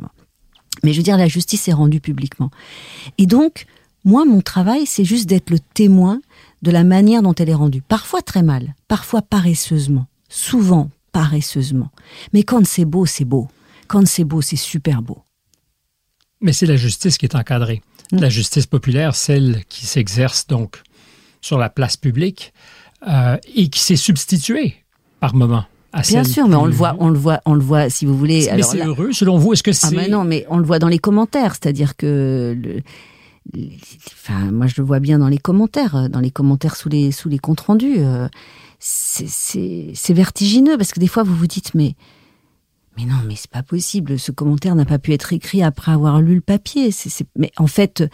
[0.85, 2.51] Mais je veux dire, la justice est rendue publiquement.
[3.17, 3.65] Et donc,
[4.05, 6.21] moi, mon travail, c'est juste d'être le témoin
[6.63, 7.81] de la manière dont elle est rendue.
[7.83, 11.91] Parfois très mal, parfois paresseusement, souvent paresseusement.
[12.35, 13.49] Mais quand c'est beau, c'est beau.
[13.89, 15.19] Quand c'est beau, c'est super beau.
[16.43, 17.83] Mais c'est la justice qui est encadrée.
[18.13, 20.83] La justice populaire, celle qui s'exerce donc
[21.41, 22.53] sur la place publique
[23.09, 24.77] euh, et qui s'est substituée
[25.21, 27.89] par moment à Bien sûr, mais on le voit, on le voit, on le voit,
[27.91, 28.49] si vous voulez.
[28.55, 29.53] Mais c'est heureux, selon vous.
[29.55, 32.55] Est-ce que c'est Ah mais non, mais on le voit dans les commentaires, c'est-à-dire que,
[32.61, 32.83] le-
[34.13, 37.13] enfin, moi je le vois bien dans les commentaires, euh, dans les commentaires sous les
[37.13, 37.97] sous les comptes rendus.
[37.99, 38.29] euh,
[38.79, 41.95] c'est vertigineux parce que des fois vous vous dites mais
[42.97, 46.21] mais non mais c'est pas possible, ce commentaire n'a pas pu être écrit après avoir
[46.21, 46.91] lu le papier.
[46.91, 48.05] C'est mais en fait,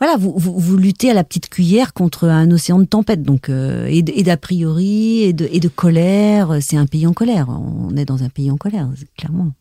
[0.00, 3.48] voilà, vous, vous vous luttez à la petite cuillère contre un océan de tempête, donc
[3.48, 6.56] euh, et d'a priori et de et de colère.
[6.60, 7.48] C'est un pays en colère.
[7.48, 9.52] On est dans un pays en colère, clairement.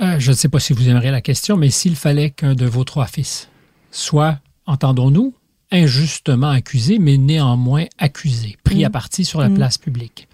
[0.00, 2.66] Euh, je ne sais pas si vous aimeriez la question, mais s'il fallait qu'un de
[2.66, 3.48] vos trois fils
[3.90, 5.32] soit, entendons-nous,
[5.72, 8.86] injustement accusé, mais néanmoins accusé, pris Mm.
[8.86, 9.54] à partie sur la Mm.
[9.54, 10.28] place publique.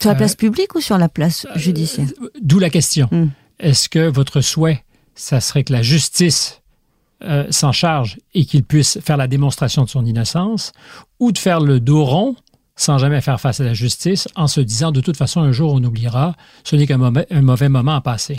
[0.00, 3.08] Sur la Euh, place publique ou sur la place judiciaire Euh, D'où la question.
[3.10, 3.26] Mm.
[3.60, 4.84] Est-ce que votre souhait,
[5.14, 6.60] ça serait que la justice
[7.22, 10.72] euh, s'en charge et qu'il puisse faire la démonstration de son innocence,
[11.20, 12.36] ou de faire le dos rond
[12.76, 15.72] sans jamais faire face à la justice, en se disant de toute façon un jour
[15.74, 16.34] on oubliera,
[16.64, 18.36] ce n'est qu'un mauvais, moment à passer.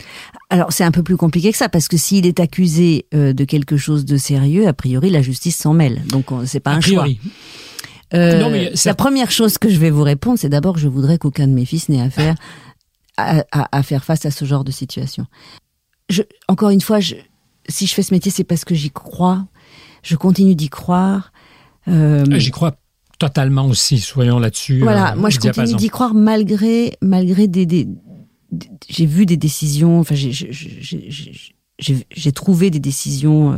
[0.49, 3.45] Alors c'est un peu plus compliqué que ça parce que s'il est accusé euh, de
[3.45, 6.03] quelque chose de sérieux, a priori la justice s'en mêle.
[6.09, 7.05] Donc on- c'est pas a un choix.
[8.13, 10.87] Euh, Non, mais ça- La première chose que je vais vous répondre, c'est d'abord je
[10.87, 12.35] voudrais qu'aucun de mes fils n'ait affaire
[13.17, 15.25] à, à- à faire face à ce genre de situation.
[16.09, 17.15] Je, encore une fois, je,
[17.67, 19.47] si je fais ce métier, c'est parce que j'y crois.
[20.03, 21.31] Je continue d'y croire.
[21.87, 22.75] Euh, J'y crois
[23.17, 24.81] totalement aussi, soyons là-dessus.
[24.81, 25.61] Voilà, euh, moi je diapason.
[25.61, 27.87] continue d'y croire malgré malgré des, des-
[28.51, 33.57] des- j'ai vu des décisions, enfin j'ai trouvé des décisions euh,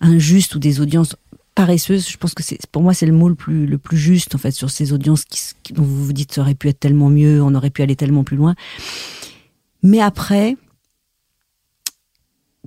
[0.00, 1.16] injustes ou des audiences
[1.58, 2.08] paresseuses.
[2.08, 3.34] Je pense que c'est pour moi c'est le mot le
[3.78, 6.68] plus juste en fait sur ces audiences qui- dont vous vous dites ça aurait pu
[6.68, 8.54] être tellement mieux, on aurait pu aller tellement plus loin.
[9.82, 10.56] Mais après,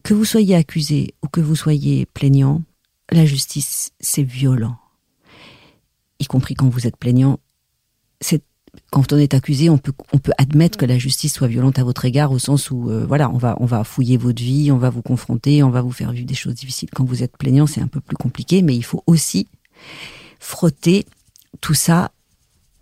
[0.04, 2.64] que vous soyez accusé ou que vous soyez plaignant,
[3.12, 4.78] la justice c'est violent
[6.20, 7.39] y compris quand vous êtes plaignant,
[8.20, 8.44] c'est
[8.89, 11.84] quand on est accusé, on peut on peut admettre que la justice soit violente à
[11.84, 14.78] votre égard au sens où euh, voilà, on va on va fouiller votre vie, on
[14.78, 16.89] va vous confronter, on va vous faire vivre des choses difficiles.
[16.93, 19.47] Quand vous êtes plaignant, c'est un peu plus compliqué, mais il faut aussi
[20.39, 21.05] frotter
[21.59, 22.11] tout ça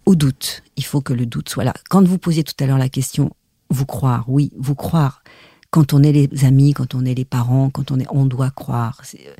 [0.05, 0.63] au doute.
[0.77, 1.73] Il faut que le doute soit là.
[1.89, 3.31] Quand vous posiez tout à l'heure la question,
[3.69, 5.23] vous croire, oui, vous croire.
[5.71, 8.49] Quand on est les amis, quand on est les parents, quand on est, on doit
[8.49, 9.01] croire.
[9.15, 9.33] Euh,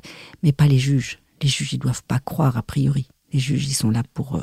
[0.44, 1.18] Mais pas les juges.
[1.42, 3.08] Les juges, ils doivent pas croire a priori.
[3.32, 4.36] Les juges, ils sont là pour.
[4.36, 4.42] euh,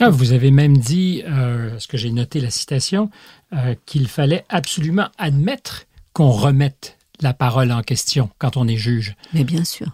[0.00, 3.10] Ah, vous avez même dit, euh, ce que j'ai noté la citation,
[3.52, 9.14] euh, qu'il fallait absolument admettre qu'on remette la parole en question quand on est juge.
[9.32, 9.86] Mais bien sûr.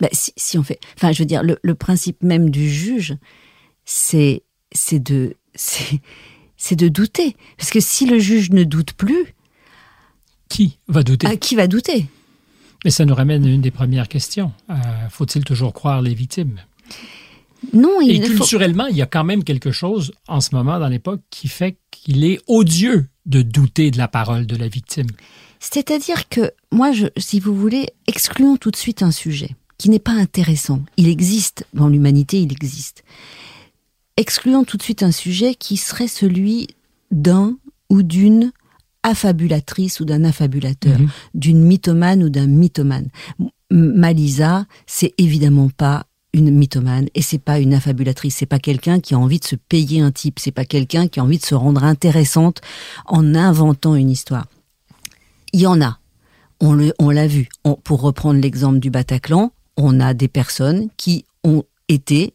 [0.00, 3.16] Bah, si, si on fait, enfin, je veux dire, le, le principe même du juge,
[3.84, 6.00] c'est c'est de c'est
[6.56, 9.34] c'est de douter, parce que si le juge ne doute plus,
[10.48, 11.26] Qui va douter?
[11.26, 12.06] à qui va douter?
[12.84, 14.52] Mais ça nous ramène à une des premières questions.
[14.70, 14.74] Euh,
[15.10, 16.60] Faut-il toujours croire les victimes?
[17.72, 18.38] Non, Et il faut.
[18.38, 21.78] culturellement, il y a quand même quelque chose en ce moment dans l'époque qui fait
[21.90, 25.06] qu'il est odieux de douter de la parole de la victime.
[25.60, 30.00] C'est-à-dire que moi, je, si vous voulez, excluons tout de suite un sujet qui n'est
[30.00, 30.82] pas intéressant.
[30.96, 33.04] Il existe dans l'humanité, il existe.
[34.16, 36.68] Excluons tout de suite un sujet qui serait celui
[37.10, 37.56] d'un
[37.90, 38.52] ou d'une
[39.04, 41.08] affabulatrice ou d'un affabulateur, Mhm.
[41.34, 43.08] d'une mythomane ou d'un mythomane.
[43.70, 49.14] Malisa, c'est évidemment pas une mythomane et c'est pas une affabulatrice, c'est pas quelqu'un qui
[49.14, 51.54] a envie de se payer un type, c'est pas quelqu'un qui a envie de se
[51.54, 52.60] rendre intéressante
[53.06, 54.46] en inventant une histoire.
[55.52, 55.98] Il y en a.
[56.60, 57.48] On l'a vu.
[57.82, 62.34] Pour reprendre l'exemple du Bataclan, on a des personnes qui ont été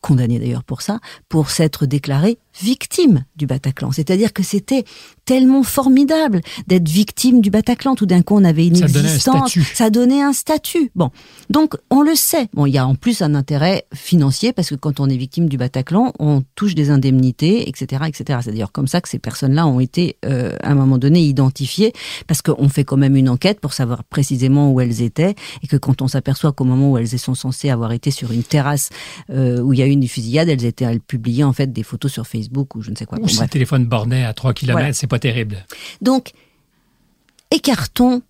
[0.00, 3.92] condamnées d'ailleurs pour ça, pour s'être déclarées victimes du Bataclan.
[3.92, 4.84] C'est-à-dire que c'était
[5.24, 7.94] tellement formidable d'être victime du Bataclan.
[7.94, 9.50] Tout d'un coup, on avait une Ça donnait un existence.
[9.50, 9.74] statut.
[9.74, 10.90] Ça donnait un statut.
[10.94, 11.10] Bon,
[11.50, 12.48] donc on le sait.
[12.54, 15.48] Bon, il y a en plus un intérêt financier parce que quand on est victime
[15.48, 18.40] du Bataclan, on touche des indemnités, etc., etc.
[18.42, 21.92] C'est d'ailleurs comme ça que ces personnes-là ont été euh, à un moment donné identifiées
[22.26, 25.76] parce qu'on fait quand même une enquête pour savoir précisément où elles étaient et que
[25.76, 28.90] quand on s'aperçoit qu'au moment où elles sont censées avoir été sur une terrasse
[29.30, 31.82] euh, où il y a eu une fusillade, elles étaient, elles publiaient en fait des
[31.82, 32.41] photos sur Facebook
[32.74, 33.18] ou je ne sais quoi.
[33.18, 34.92] Ou Bon, si le téléphone bornait à 3 km, Voilà.
[34.92, 35.64] c'est pas terrible.
[36.00, 36.32] Donc,
[37.50, 38.22] écartons,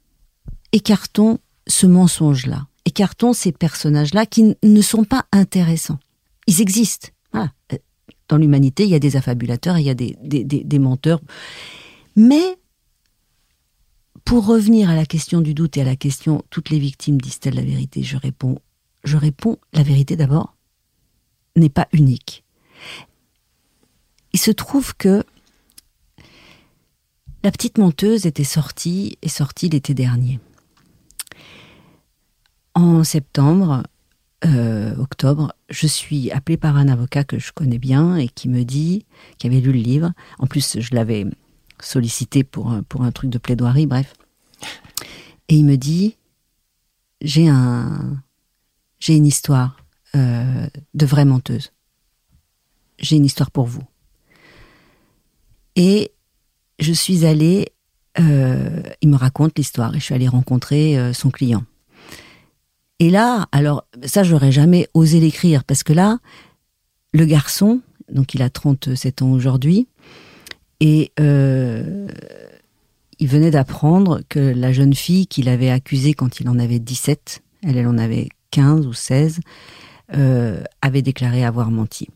[0.73, 2.67] écartons ce mensonge-là.
[2.85, 5.99] Écartons ces personnages-là qui ne sont pas intéressants.
[6.47, 7.09] Ils existent.
[7.33, 7.53] Voilà.
[7.73, 7.79] Euh,
[8.29, 11.21] Dans l'humanité, il y a des affabulateurs, il y a des, des, des- des menteurs.
[12.17, 12.57] Mais,
[14.25, 17.55] pour revenir à la question du doute et à la question toutes les victimes disent-elles
[17.55, 18.59] la vérité, je réponds,
[19.05, 20.57] je réponds, la vérité d'abord
[21.57, 22.45] n'est pas unique.
[24.33, 25.25] Il se trouve que
[27.43, 30.41] la petite menteuse était sortie et sortie l'été dernier.
[32.75, 33.83] En septembre,
[34.45, 38.65] euh, octobre, je suis appelée par un avocat que je connais bien et qui me
[38.65, 39.05] dit,
[39.39, 40.13] qui avait lu le livre.
[40.39, 41.27] En plus, je l'avais
[41.81, 44.15] sollicité pour pour un truc de plaidoirie, bref.
[45.49, 46.17] Et il me dit,
[47.21, 48.23] j'ai un,
[49.09, 49.77] une histoire
[50.15, 51.73] euh, de vraie menteuse.
[52.99, 53.83] J'ai une histoire pour vous.
[55.77, 56.13] Et
[56.79, 57.69] je suis allée,
[58.19, 61.65] euh, il me raconte l'histoire et je suis allée rencontrer euh, son client.
[62.99, 66.19] Et là, alors ça, j'aurais jamais osé l'écrire parce que là,
[67.13, 69.89] le garçon, donc il a 37 ans aujourd'hui,
[70.81, 72.09] et euh,
[73.19, 77.43] il venait d'apprendre que la jeune fille qu'il avait accusée quand il en avait 17,
[77.63, 79.41] elle, elle en avait 15 ou 16,
[80.15, 82.09] euh, avait déclaré avoir menti.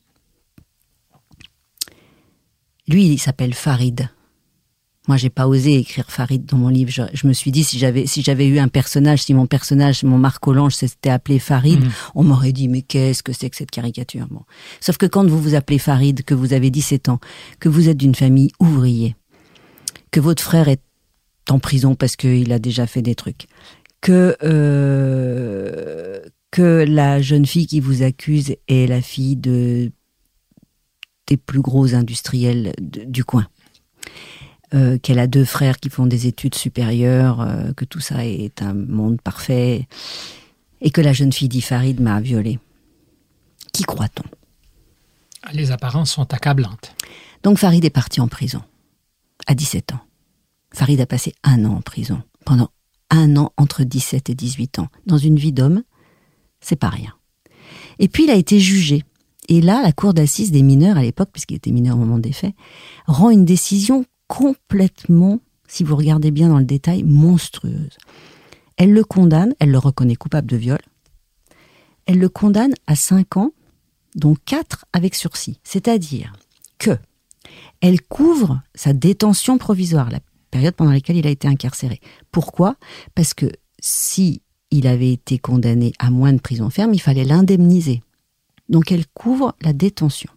[2.89, 4.09] Lui, il s'appelle Farid.
[5.09, 6.91] Moi, j'ai pas osé écrire Farid dans mon livre.
[6.91, 10.03] Je, je me suis dit si j'avais si j'avais eu un personnage, si mon personnage,
[10.03, 11.91] mon Marc Hollange, s'était appelé Farid, Mhm.
[12.17, 14.27] on m'aurait dit mais qu'est-ce que c'est que cette caricature?
[14.29, 14.43] Bon,
[14.81, 17.21] sauf que quand vous vous appelez Farid, que vous avez 17 ans,
[17.61, 19.15] que vous êtes d'une famille ouvrier,
[20.11, 20.83] que votre frère est
[21.49, 23.47] en prison parce qu'il a déjà fait des trucs,
[24.01, 26.19] que euh,
[26.51, 29.93] que la jeune fille qui vous accuse est la fille de
[31.27, 33.47] des plus gros industriels de- du coin.
[34.75, 38.63] Euh, qu'elle a deux frères qui font des études supérieures, euh, que tout ça est
[38.63, 39.87] un monde parfait,
[40.81, 42.59] et que la jeune fille dit Farid m'a violée.
[43.73, 44.25] Qui croit-on?
[45.53, 46.95] Les apparences sont accablantes.
[47.45, 48.61] Donc Farid est parti en prison,
[49.47, 50.01] à 17 ans.
[50.75, 52.71] Farid a passé un an en prison, pendant
[53.11, 54.89] un an entre 17 et 18 ans.
[55.07, 55.85] Dans une vie d'homme,
[56.61, 57.15] c'est pas rien.
[58.01, 59.05] Et puis il a été jugé.
[59.49, 62.33] Et là, la cour d'assises des mineurs à l'époque, puisqu'il était mineur au moment des
[62.33, 62.55] faits,
[63.07, 67.97] rend une décision complètement, si vous regardez bien dans le détail, monstrueuse.
[68.77, 70.81] Elle le condamne, elle le reconnaît coupable de viol.
[72.07, 73.53] Elle le condamne à 5 ans,
[74.15, 75.61] dont 4 avec sursis.
[75.65, 76.33] C'est-à-dire
[76.79, 76.99] que
[77.81, 80.21] elle couvre sa détention provisoire, la
[80.51, 82.01] période pendant laquelle il a été incarcéré.
[82.33, 82.77] Pourquoi?
[83.15, 83.47] Parce que
[83.81, 88.03] si il avait été condamné à moins de prison ferme, il fallait l'indemniser.
[88.69, 90.31] Donc elle couvre la détention.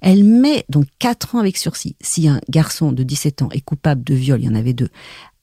[0.00, 1.96] Elle met donc 4 ans avec sursis.
[2.00, 4.90] Si un garçon de 17 ans est coupable de viol, il y en avait deux,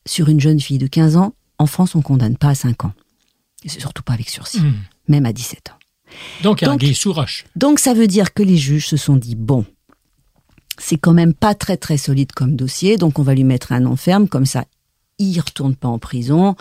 [0.06, 2.94] sur une jeune fille de 15 ans, en France on condamne pas à 5 ans.
[3.64, 4.74] Et c'est surtout pas avec sursis, Hmm.
[5.08, 5.78] même à 17 ans.
[6.44, 7.46] Donc, Donc- Anguille sous roche.
[7.56, 9.66] Donc ça veut dire que les juges se sont dit bon,
[10.78, 13.86] c'est quand même pas très très solide comme dossier, donc on va lui mettre un
[13.86, 14.66] an ferme, comme ça
[15.20, 16.56] il retourne pas en prison,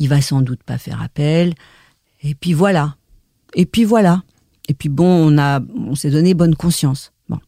[0.00, 1.54] il va sans doute pas faire appel,
[2.22, 2.96] et puis voilà,
[3.54, 4.22] et puis voilà,
[4.68, 7.12] et puis bon, on a, on s'est donné bonne conscience.
[7.28, 7.38] Bon,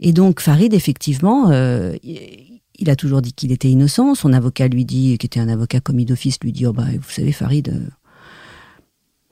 [0.00, 4.14] et donc Farid effectivement, euh, il- a toujours dit qu'il était innocent.
[4.14, 7.10] Son avocat lui dit, qui était un avocat commis d'office, lui dit, oh bah vous
[7.10, 7.88] savez Farid, euh,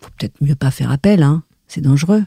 [0.00, 2.22] faut peut-être mieux pas faire appel, hein, c'est dangereux.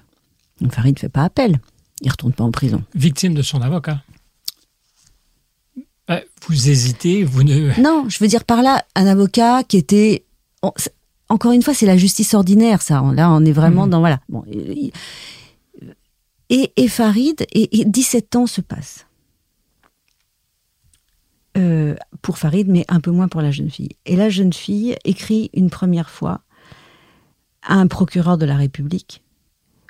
[0.59, 1.59] Donc Farid ne fait pas appel.
[2.01, 2.83] Il retourne pas en prison.
[2.95, 4.01] Victime de son avocat.
[6.09, 7.79] Euh, vous hésitez, vous ne...
[7.79, 10.25] Non, je veux dire par là, un avocat qui était.
[11.31, 13.01] Encore une fois, c'est la justice ordinaire, ça.
[13.13, 13.89] Là, on est vraiment Mhm.
[13.91, 13.99] dans.
[13.99, 14.19] Voilà.
[14.29, 14.43] Bon,
[16.49, 19.05] et, et Farid, et, et 17 ans se passent.
[21.57, 23.89] euh, pour Farid, mais un peu moins pour la jeune fille.
[24.05, 26.41] Et la jeune fille écrit une première fois
[27.61, 29.21] à un procureur de la République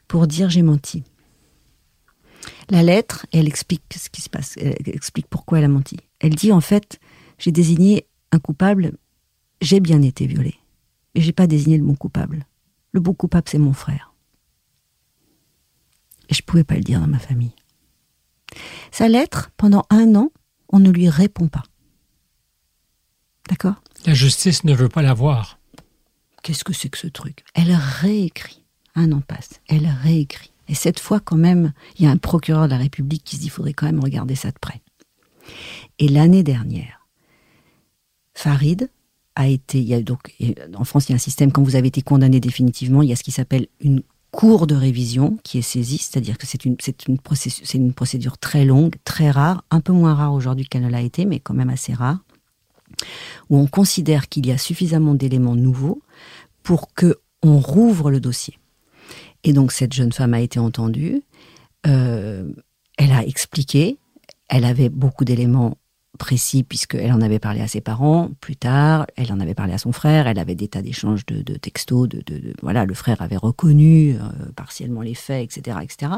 [0.08, 1.04] pour dire j'ai menti.
[2.72, 5.98] La lettre, elle explique ce qui se passe, elle explique pourquoi elle a menti.
[6.20, 7.00] Elle dit en fait,
[7.38, 8.94] j'ai désigné un coupable,
[9.62, 10.56] j'ai bien été violée,
[11.14, 12.46] mais j'ai pas désigné le bon coupable.
[12.92, 14.14] Le bon coupable, c'est mon frère.
[16.30, 17.56] Et je pouvais pas le dire dans ma famille.
[18.92, 20.32] Sa lettre, pendant un an,
[20.70, 21.64] on ne lui répond pas.
[23.50, 23.82] D'accord?
[24.06, 25.60] La justice ne veut pas la voir.
[26.44, 27.44] Qu'est-ce que c'est que ce truc?
[27.54, 28.64] Elle réécrit.
[28.96, 29.62] Un an passe.
[29.68, 30.52] Elle réécrit.
[30.68, 33.42] Et cette fois, quand même, il y a un procureur de la République qui se
[33.42, 34.82] dit il faudrait quand même regarder ça de près.
[36.00, 37.08] Et l'année dernière,
[38.34, 38.90] Farid
[39.36, 39.80] a été.
[39.80, 40.20] Il y a donc,
[40.76, 43.14] en France, il y a un système, quand vous avez été condamné définitivement, il y
[43.14, 44.02] a ce qui s'appelle une
[44.32, 48.38] cour de révision qui est saisie, c'est-à-dire que c'est une, c'est une, procédure, une procédure
[48.38, 51.54] très longue, très rare, un peu moins rare aujourd'hui qu'elle ne l'a été, mais quand
[51.54, 52.20] même assez rare,
[53.50, 56.02] où on considère qu'il y a suffisamment d'éléments nouveaux
[56.64, 58.58] pour que on rouvre le dossier.
[59.44, 61.24] Et donc cette jeune femme a été entendue,
[61.88, 62.50] euh,
[62.98, 63.98] elle a expliqué,
[64.48, 65.78] elle avait beaucoup d'éléments
[66.22, 69.80] précis puisqu'elle en avait parlé à ses parents plus tard, elle en avait parlé à
[69.80, 72.24] son frère, elle avait des tas d'échanges de, textos, de,
[72.62, 74.20] voilà, le frère avait reconnu euh,
[74.56, 76.12] partiellement les faits, etc., etc.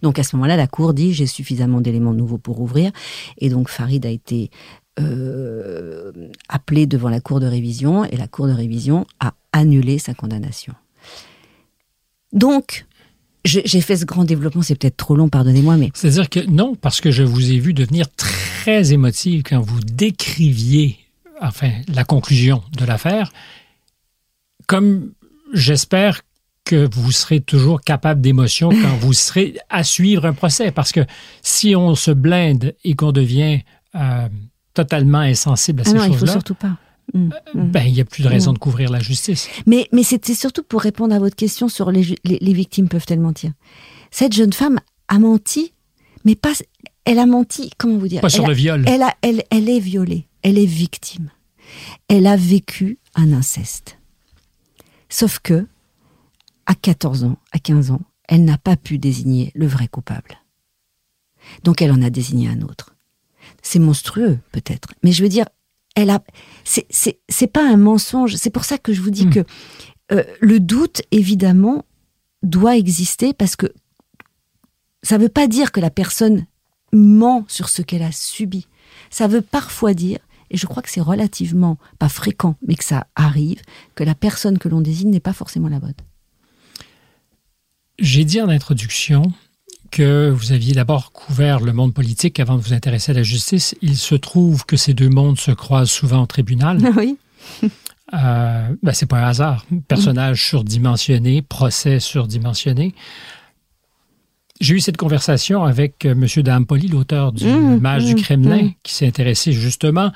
[0.00, 2.92] Donc à ce moment-là, la cour dit j'ai suffisamment d'éléments nouveaux pour ouvrir,
[3.36, 4.50] et donc Farid a été
[4.98, 6.12] euh,
[6.48, 10.72] appelé devant la cour de révision et la cour de révision a annulé sa condamnation.
[12.32, 12.86] Donc,
[13.44, 15.90] j'ai fait ce grand développement, c'est peut-être trop long, pardonnez-moi, mais...
[15.94, 20.98] C'est-à-dire que non, parce que je vous ai vu devenir très émotive quand vous décriviez,
[21.40, 23.32] enfin, la conclusion de l'affaire,
[24.66, 25.12] comme
[25.52, 26.22] j'espère
[26.64, 31.00] que vous serez toujours capable d'émotion quand vous serez à suivre un procès, parce que
[31.42, 33.60] si on se blinde et qu'on devient
[33.94, 34.28] euh,
[34.74, 36.12] totalement insensible à ah ces choses-là...
[36.12, 36.76] il faut surtout pas.
[37.14, 37.30] Mm.
[37.32, 39.48] Euh, ben, il n'y a plus de raison de couvrir la justice.
[39.66, 43.52] Mais, mais c'était surtout pour répondre à votre question sur les, les, victimes peuvent-elles mentir.
[44.10, 45.72] Cette jeune femme a menti,
[46.24, 46.52] mais pas.
[47.06, 48.20] Elle a menti, comment vous dire?
[48.20, 48.84] Pas sur le viol.
[48.86, 51.30] Elle, a, elle, elle est violée, elle est victime.
[52.08, 53.98] Elle a vécu un inceste.
[55.08, 55.66] Sauf que,
[56.66, 60.42] à 14 ans, à 15 ans, elle n'a pas pu désigner le vrai coupable.
[61.62, 62.96] Donc elle en a désigné un autre.
[63.62, 64.88] C'est monstrueux, peut-être.
[65.04, 65.46] Mais je veux dire,
[65.94, 66.22] elle a,
[66.64, 68.34] c'est pas un mensonge.
[68.34, 69.34] C'est pour ça que je vous dis hmm.
[69.34, 69.44] que
[70.12, 71.84] euh, le doute, évidemment,
[72.42, 73.72] doit exister parce que
[75.04, 76.46] ça ne veut pas dire que la personne
[76.92, 78.66] ment sur ce qu'elle a subi.
[79.10, 80.18] Ça veut parfois dire,
[80.50, 83.62] et je crois que c'est relativement pas fréquent, mais que ça arrive,
[83.94, 85.94] que la personne que l'on désigne n'est pas forcément la bonne.
[87.98, 89.32] J'ai dit en introduction
[89.90, 93.74] que vous aviez d'abord couvert le monde politique avant de vous intéresser à la justice.
[93.80, 96.78] Il se trouve que ces deux mondes se croisent souvent au tribunal.
[96.96, 97.16] Oui.
[97.62, 99.64] euh, ben, c'est pas un hasard.
[99.88, 102.94] Personnage surdimensionné, procès surdimensionné.
[104.60, 106.42] J'ai eu cette conversation avec euh, M.
[106.42, 108.74] Dampoli, l'auteur du mmh, Mage du mmh, Kremlin, mmh.
[108.82, 110.12] qui s'est intéressé justement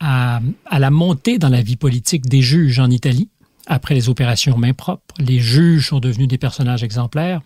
[0.00, 3.28] à, à, la montée dans la vie politique des juges en Italie
[3.66, 5.14] après les opérations main propre.
[5.18, 7.40] Les juges sont devenus des personnages exemplaires.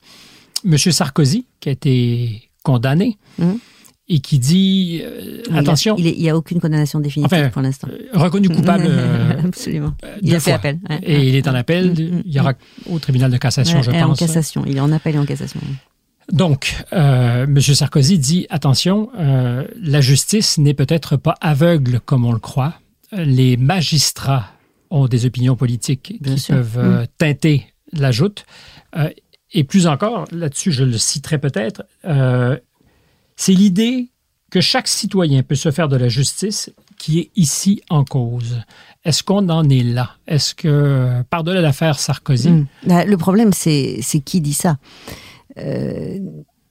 [0.64, 0.76] M.
[0.78, 3.59] Sarkozy, qui a été condamné, hum.
[4.09, 5.95] et qui dit euh, attention.
[5.99, 7.89] Il n'y a, aucune condamnation définitive pour l'instant.
[7.91, 8.87] Euh, reconnu coupable.
[8.97, 9.95] Euh, Absolument.
[10.22, 10.78] Il a fait appel.
[11.03, 11.95] et il est en appel.
[12.24, 12.55] Il y aura
[12.91, 14.03] au tribunal de cassation, je pense.
[14.03, 14.64] En cassation.
[14.66, 15.61] Il est en appel et en cassation.
[16.32, 17.60] Donc, M.
[17.60, 22.74] Sarkozy dit attention, la justice n'est peut-être pas aveugle comme on le croit.
[23.12, 24.46] Les magistrats
[24.90, 28.44] ont des opinions politiques qui peuvent teinter la joute.
[29.52, 32.58] Et plus encore, là-dessus, je le citerai peut-être, euh,
[33.36, 34.10] c'est l'idée
[34.50, 38.60] que chaque citoyen peut se faire de la justice qui est ici en cause.
[39.04, 40.16] Est-ce qu'on en est là?
[40.26, 42.50] Est-ce que, par-delà l'affaire Sarkozy...
[42.50, 42.66] Hmm.
[42.86, 44.78] Bah, le problème, c'est qui dit ça?
[45.59, 46.18] Euh,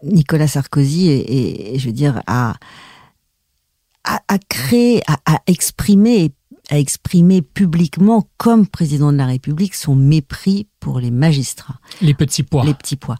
[0.03, 2.55] Nicolas Sarkozy, et, je veux dire, a,
[4.03, 6.31] a, créé, a, a exprimé
[6.69, 11.79] a exprimé publiquement, comme président de la République, son mépris pour les magistrats.
[12.01, 12.65] Les petits pois.
[12.65, 13.17] Les petits pois.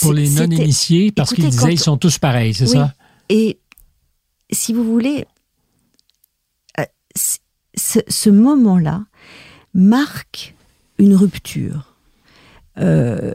[0.00, 2.94] pour les non-initiés, parce qu'ils disaient qu'ils sont tous pareils, c'est ça?
[3.28, 3.58] Et
[4.50, 5.24] si vous voulez,
[6.78, 6.84] euh,
[7.74, 9.04] ce, moment-là
[9.74, 10.54] marque
[10.98, 11.96] une rupture.
[12.78, 13.34] Euh,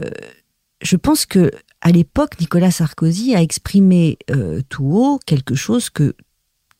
[0.88, 6.16] je pense que à l'époque, Nicolas Sarkozy a exprimé euh, tout haut quelque chose que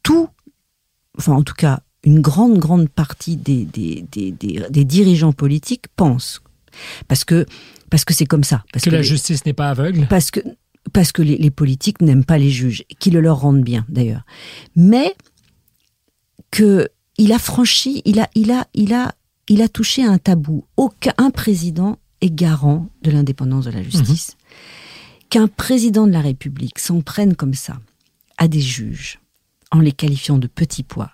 [0.02, 0.30] tout,
[1.18, 6.42] enfin en tout cas une grande, grande partie des, des, des, des dirigeants politiques pensent.
[7.08, 7.46] Parce que
[7.90, 8.64] parce que c'est comme ça.
[8.72, 10.40] Parce que, la justice n'est pas aveugle Parce que
[10.94, 14.24] parce que les, politiques n'aiment pas les juges, qui le leur rendent bien d'ailleurs.
[14.78, 15.16] Mais
[16.50, 16.88] que
[17.18, 19.14] il a franchi, il a, il a, il a,
[19.50, 20.66] il a touché un tabou.
[20.78, 24.36] Aucun président est garant de l'indépendance de la justice.
[24.36, 25.28] Mhm.
[25.30, 27.80] Qu'un président de la République s'en prenne comme ça
[28.38, 29.20] à des juges
[29.72, 31.12] en les qualifiant de petits pois,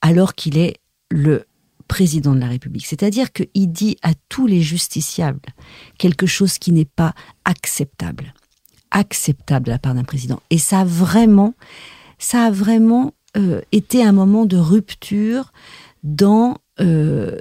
[0.00, 0.78] alors qu'il est
[1.10, 1.44] le
[1.86, 2.86] président de la République.
[2.86, 5.40] C'est-à-dire qu'il dit à tous les justiciables
[5.98, 7.14] quelque chose qui n'est pas
[7.44, 8.34] acceptable.
[8.90, 10.40] Acceptable de la part d'un président.
[10.50, 11.54] Et ça a vraiment,
[12.18, 15.52] ça a vraiment euh, été un moment de rupture
[16.02, 17.38] dans, euh,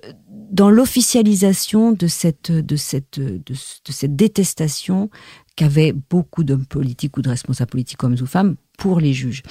[0.52, 5.10] dans l'officialisation de cette, de, cette, de, de cette détestation
[5.56, 9.44] qu'avaient beaucoup d'hommes politiques ou de responsables politiques, hommes ou femmes, pour les juges.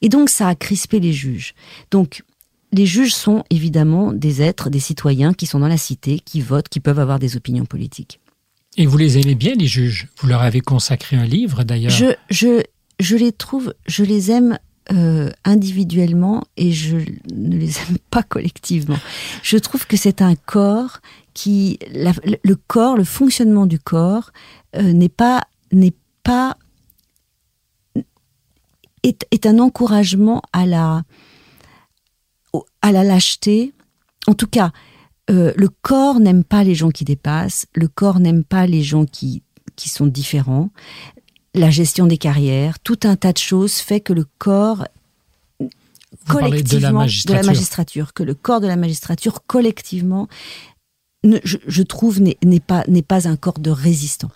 [0.00, 1.54] Et donc ça a crispé les juges.
[1.90, 2.22] Donc
[2.72, 6.68] les juges sont évidemment des êtres, des citoyens qui sont dans la cité, qui votent,
[6.68, 8.18] qui peuvent avoir des opinions politiques.
[8.76, 10.08] Et vous les aimez bien, les juges?
[10.18, 11.92] Vous leur avez consacré un livre, d'ailleurs?
[11.92, 12.62] Je, je,
[12.98, 14.58] je les trouve, je les aime
[14.92, 16.96] euh, individuellement et je
[17.32, 18.98] ne les aime pas collectivement.
[19.42, 21.00] Je trouve que c'est un corps
[21.32, 24.30] qui, le corps, le fonctionnement du corps
[24.76, 26.58] euh, n'est pas, n'est pas,
[29.02, 31.02] est, est un encouragement à la,
[32.82, 33.72] à la lâcheté.
[34.26, 34.70] En tout cas,
[35.30, 39.06] euh, le corps n'aime pas les gens qui dépassent, le corps n'aime pas les gens
[39.06, 39.42] qui,
[39.76, 40.70] qui sont différents.
[41.54, 44.86] La gestion des carrières, tout un tas de choses fait que le corps
[46.28, 50.28] collectivement de la, magistrature, que le corps de la magistrature collectivement,
[51.22, 54.30] je, je, trouve n'est pas n'est pas un corps de résistants.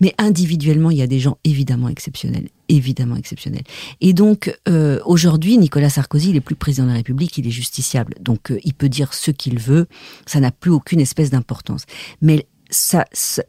[0.00, 3.62] Mais individuellement, il y a des gens évidemment exceptionnels, évidemment exceptionnels.
[4.00, 7.52] Et donc, euh, aujourd'hui, Nicolas Sarkozy, il est plus président de la République, il est
[7.52, 8.14] justiciable.
[8.20, 9.86] Donc, euh, il peut dire ce qu'il veut,
[10.26, 11.84] ça n'a plus aucune espèce d'importance.
[12.20, 13.04] Mais ça,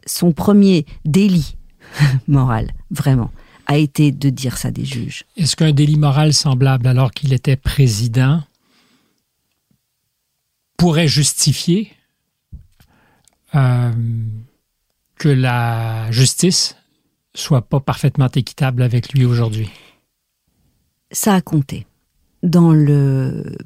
[0.06, 1.55] son premier délit
[2.28, 3.30] moral, vraiment,
[3.66, 5.24] a été de dire ça des juges.
[5.36, 8.42] Est-ce qu'un délit moral semblable, alors qu'il était président,
[10.76, 11.92] pourrait justifier
[13.54, 13.92] euh,
[15.16, 16.76] que la justice
[17.34, 19.70] soit pas parfaitement équitable avec lui aujourd'hui?
[21.12, 21.86] Ça a compté.
[22.42, 23.56] Dans le.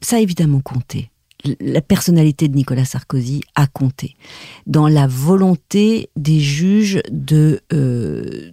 [0.00, 1.10] Ça a évidemment compté.
[1.60, 4.16] La personnalité de Nicolas Sarkozy a compté.
[4.66, 8.50] Dans la volonté des juges de, euh,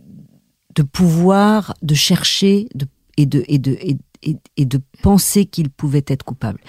[0.75, 2.87] de pouvoir, de chercher de,
[3.17, 3.77] et, de, et, de,
[4.23, 6.59] et, de penser qu'il pouvait être coupable.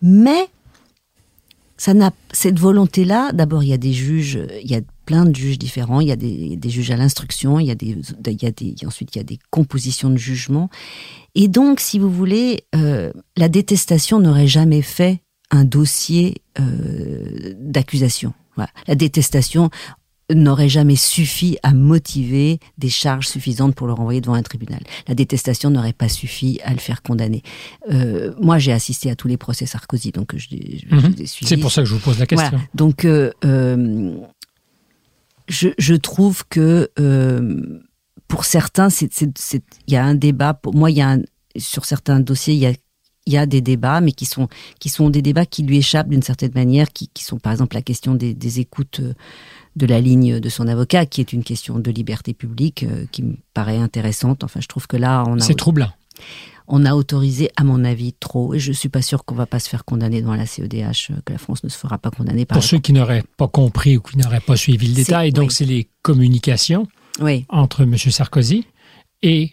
[0.00, 0.48] Mais
[1.76, 3.32] ça n'a cette volonté-là.
[3.32, 6.00] D'abord, il y a des juges, il y a plein de juges différents.
[6.00, 8.74] Il y a des, juges à l'instruction, il y a des, il y a des,
[8.86, 10.70] ensuite il y a des compositions de jugement.
[11.34, 15.21] Et donc, si vous voulez, euh, la détestation n'aurait jamais fait
[15.52, 18.32] un dossier euh, d'accusation.
[18.56, 18.70] Voilà.
[18.88, 19.70] La détestation
[20.34, 24.80] n'aurait jamais suffi à motiver des charges suffisantes pour le renvoyer devant un tribunal.
[25.06, 27.42] La détestation n'aurait pas suffi à le faire condamner.
[27.90, 31.14] Euh, moi, j'ai assisté à tous les procès Sarkozy, donc je, je, mhm.
[31.26, 32.60] C'est pour ça que je vous pose la question.
[32.74, 34.16] Donc, euh, euh,
[35.48, 36.90] je, je, trouve que
[38.26, 40.54] pour certains, il y a un débat.
[40.54, 41.22] Pour moi, il y a un,
[41.58, 42.72] sur certains dossiers, il y a
[43.26, 44.48] il y a des débats, mais qui sont
[44.80, 47.76] qui sont des débats qui lui échappent d'une certaine manière, qui, qui sont par exemple
[47.76, 49.00] la question des, des écoutes
[49.76, 53.22] de la ligne de son avocat, qui est une question de liberté publique euh, qui
[53.22, 54.44] me paraît intéressante.
[54.44, 55.40] Enfin, je trouve que là, on a.
[55.40, 55.90] C'est troublant.
[56.68, 59.58] On a autorisé, à mon avis, trop, et je suis pas sûr qu'on va pas
[59.58, 62.44] se faire condamner devant la CEDH, euh, que la France ne se fera pas condamner
[62.44, 62.56] par.
[62.56, 65.64] Pour ceux qui n'auraient pas compris ou qui n'auraient pas suivi le détail, donc c'est
[65.64, 66.86] les communications
[67.48, 67.96] entre M.
[67.96, 68.66] Sarkozy
[69.22, 69.52] et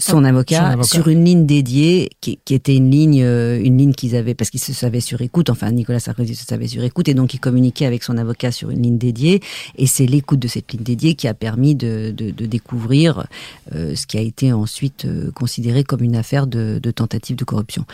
[0.00, 4.34] son avocat, sur une ligne dédiée qui, était une ligne euh, une ligne qu'ils avaient
[4.34, 5.50] parce qu'ils se savaient sur écoute.
[5.50, 8.70] Enfin Nicolas Sarkozy se savait sur écoute et donc il communiquait avec son avocat sur
[8.70, 9.40] une ligne dédiée.
[9.76, 13.26] Et c'est l'écoute de cette ligne dédiée qui a permis de, découvrir
[13.74, 17.84] euh, ce qui a été ensuite euh, considéré comme une affaire de, tentative de corruption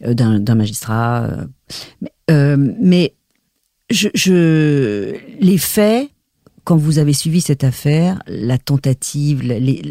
[0.00, 1.28] d'un magistrat
[2.28, 3.12] mais,
[3.90, 6.10] je, je les faits
[6.64, 9.82] quand vous avez suivi cette affaire, la tentative, les,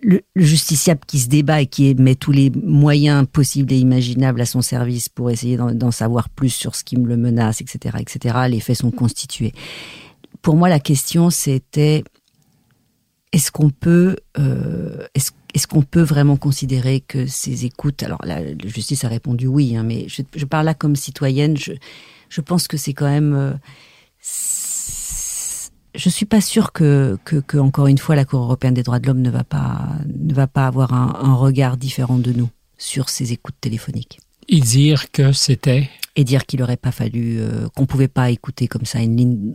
[0.00, 4.46] le, justiciable qui se débat et qui met tous les moyens possibles et imaginables à
[4.46, 8.36] son service pour essayer d'en savoir plus sur ce qui me le menace, etc., etc.,
[8.48, 9.52] les faits sont constitués.
[10.42, 12.04] Pour moi, la question, c'était
[13.32, 19.04] est-ce qu'on peut, euh, est-ce qu'on peut vraiment considérer que ces écoutes, alors la, justice
[19.04, 21.72] a répondu oui, hein, mais je, je, parle là comme citoyenne, je,
[22.28, 23.52] je pense que c'est quand même euh,
[25.96, 29.06] je suis pas sûre que, que, encore une fois, la Cour européenne des droits de
[29.06, 33.32] l'homme ne va pas, ne va pas avoir un, regard différent de nous sur ces
[33.32, 34.20] écoutes téléphoniques.
[34.48, 35.90] Et dire que c'était?
[36.14, 39.54] Et dire qu'il n'aurait pas fallu, euh, qu'on pouvait pas écouter comme ça une ligne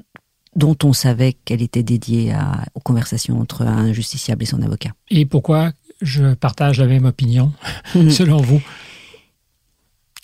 [0.55, 4.91] dont on savait qu'elle était dédiée à, aux conversations entre un justiciable et son avocat.
[5.09, 5.71] Et pourquoi
[6.01, 7.53] je partage la même opinion,
[7.93, 8.61] selon vous?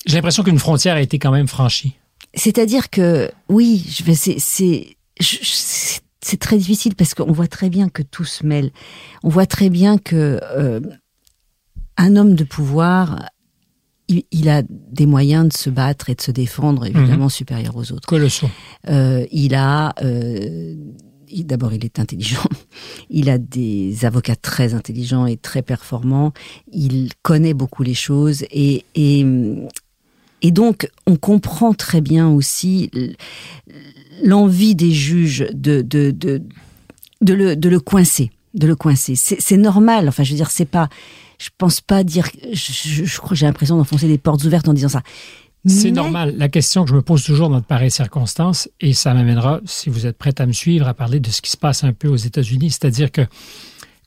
[0.06, 1.96] J'ai l'impression qu'une frontière a été quand même franchie.
[2.34, 4.88] C'est-à-dire que, oui, c'est
[6.22, 8.72] c'est très difficile parce qu'on voit très bien que tout se mêle.
[9.24, 10.80] On voit très bien que euh,
[11.98, 13.30] un homme de pouvoir,
[14.08, 17.30] il, a des moyens de se battre et de se défendre, évidemment mhm.
[17.30, 18.08] supérieurs aux autres.
[18.08, 18.50] Colossaux.
[18.90, 20.76] Euh, il a, euh,
[21.44, 22.44] d'abord, il est intelligent.
[23.10, 26.34] Il a des avocats très intelligents et très performants.
[26.72, 29.26] Il connaît beaucoup les choses et, et
[30.42, 32.92] et donc, on comprend très bien aussi
[34.24, 36.42] l'envie des juges de, de, de,
[37.22, 39.16] de, le, de le coincer, de le coincer.
[39.16, 40.08] C'est normal.
[40.08, 40.90] Enfin, je veux dire, c'est pas.
[41.40, 42.30] Je pense pas dire.
[42.52, 45.04] Je, je, crois j'ai l'impression d'enfoncer des portes ouvertes en disant ça.
[45.66, 46.36] C'est normal.
[46.38, 49.90] La question que je me pose toujours dans de pareilles circonstances, et ça m'amènera, si
[49.90, 52.08] vous êtes prête à me suivre, à parler de ce qui se passe un peu
[52.08, 53.22] aux États-Unis, c'est-à-dire que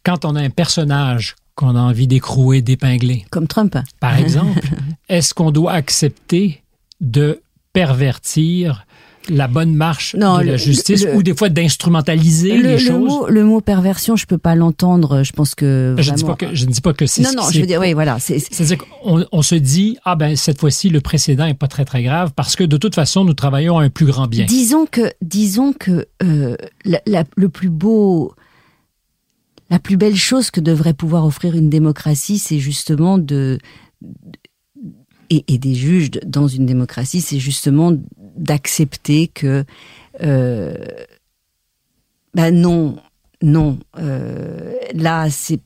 [0.03, 3.27] quand on a un personnage qu'on a envie d'écrouer, d'épingler.
[3.31, 3.77] Comme Trump.
[4.01, 4.67] Par exemple,
[5.11, 6.63] est-ce qu'on doit accepter
[7.03, 7.43] de
[7.75, 8.87] pervertir
[9.29, 12.89] la bonne marche de la justice ou des fois d'instrumentaliser les choses?
[12.89, 15.23] Le mot, le mot perversion, je peux pas l'entendre.
[15.23, 17.23] Je pense que je ne dis pas que je ne dis pas que c'est.
[17.23, 18.19] Non, non, je veux dire, oui, voilà.
[18.19, 22.03] C'est-à-dire qu'on on se dit ah ben cette fois-ci le précédent est pas très très
[22.03, 24.47] grave parce que de toute façon nous travaillons à un plus grand bien.
[24.47, 28.35] Disons que disons que euh, le plus beau
[29.71, 33.59] la plus belle chose que devrait pouvoir offrir une démocratie, c'est justement de,
[35.31, 37.97] et, des juges dans une démocratie, c'est justement
[38.41, 39.65] d'accepter que
[40.23, 40.75] euh,
[42.35, 42.97] ben non,
[43.43, 45.61] non, euh, là c'est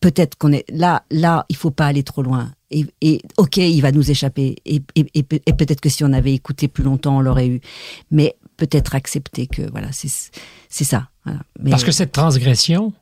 [0.00, 2.52] peut-être qu'on est là, là il faut pas aller trop loin.
[2.70, 4.56] Et, et ok, il va nous échapper.
[4.66, 7.60] Et, et, et peut-être que si on avait écouté plus longtemps, on l'aurait eu.
[8.10, 10.10] Mais peut-être accepter que voilà, c'est
[10.68, 11.08] c'est ça.
[11.60, 12.92] Mais, Parce que cette transgression,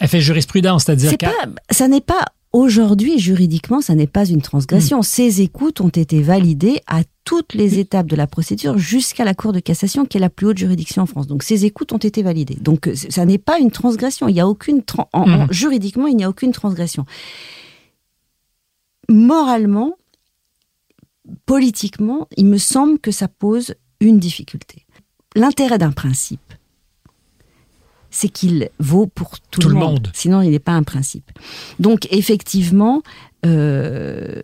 [0.00, 1.26] elle fait jurisprudence, c'est-à-dire que...
[1.70, 5.00] Ça n'est pas aujourd'hui juridiquement, ça n'est pas une transgression.
[5.00, 5.02] Hmm.
[5.02, 9.52] Ces écoutes ont été validées à toutes les étapes de la procédure jusqu'à la Cour
[9.52, 11.26] de cassation, qui est la plus haute juridiction en France.
[11.26, 12.56] Donc ces écoutes ont été validées.
[12.56, 14.28] Donc euh, ça n'est pas une transgression.
[14.28, 14.82] Il y a aucune
[15.14, 15.46] hmm.
[15.50, 17.04] juridiquement, il n'y a aucune transgression.
[19.10, 19.94] Moralement,
[21.46, 24.86] politiquement, il me semble que ça pose une difficulté.
[25.34, 26.47] L'intérêt d'un principe,
[28.10, 30.10] c'est qu'il vaut pour tout, le, monde.
[30.14, 31.30] Sinon, il n'est pas un principe.
[31.78, 33.02] Donc, effectivement,
[33.44, 34.40] euh,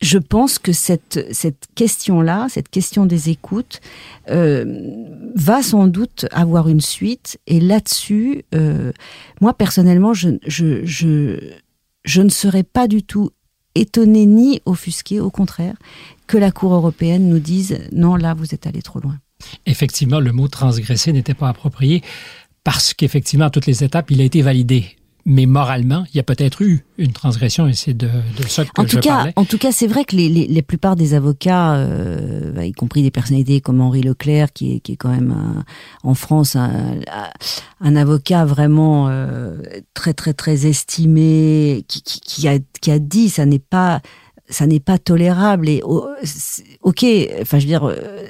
[0.00, 3.80] je pense que cette, cette question-là, cette question des écoutes,
[4.30, 4.80] euh,
[5.34, 7.38] va sans doute avoir une suite.
[7.46, 8.92] Et là-dessus, euh,
[9.40, 11.38] moi, personnellement, je, je, je,
[12.04, 13.30] je ne serais pas du tout
[13.74, 15.76] étonné ni offusqué, au contraire,
[16.26, 19.18] que la Cour européenne nous dise non, là, vous êtes allé trop loin.
[19.66, 22.02] Effectivement, le mot transgresser n'était pas approprié
[22.64, 24.96] parce qu'effectivement, à toutes les étapes, il a été validé.
[25.30, 28.08] Mais moralement, il y a peut-être eu une transgression et c'est de,
[28.46, 29.32] ça que en tout je cas, parlais.
[29.36, 32.72] En tout cas, c'est vrai que les, les, les, plupart des avocats, euh, bah, y
[32.72, 35.64] compris des personnalités comme Henri Leclerc, qui est, qui est quand même
[36.02, 37.00] en France un,
[37.80, 39.58] un, avocat vraiment euh,
[39.92, 44.00] très très très estimé, qui, qui, qui, a, qui a dit ça n'est pas
[44.48, 47.04] ça n'est pas tolérable et ok,
[47.42, 48.24] enfin je veux dire euh,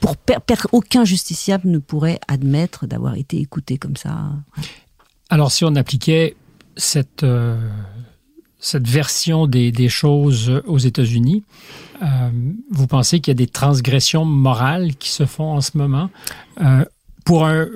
[0.00, 0.16] pour
[0.72, 4.32] aucun justiciable ne pourrait admettre d'avoir été écouté comme ça.
[5.28, 6.36] Alors, si on appliquait
[6.76, 7.56] cette, euh,
[8.58, 11.44] cette version des, des, choses aux États-Unis,
[12.02, 12.06] euh,
[12.70, 16.10] vous pensez qu'il y a des transgressions morales qui se font en ce moment
[16.60, 16.84] euh,
[17.24, 17.68] pour un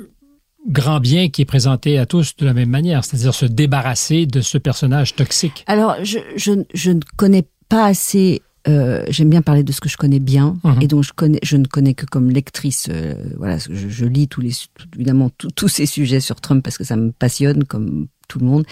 [0.67, 4.41] grand bien qui est présenté à tous de la même manière, c'est-à-dire se débarrasser de
[4.41, 5.63] ce personnage toxique?
[5.67, 9.89] Alors, je, je, je ne connais pas assez euh, j'aime bien parler de ce que
[9.89, 10.79] je connais bien mhm.
[10.81, 12.89] et donc je connais, je ne connais que comme lectrice.
[12.91, 14.53] Euh, voilà, je, je, lis tous les,
[14.95, 18.65] évidemment tous ces sujets sur Trump parce que ça me passionne comme tout le monde,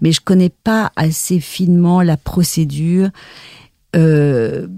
[0.00, 3.10] mais je connais pas assez finement la procédure
[3.96, 4.68] euh,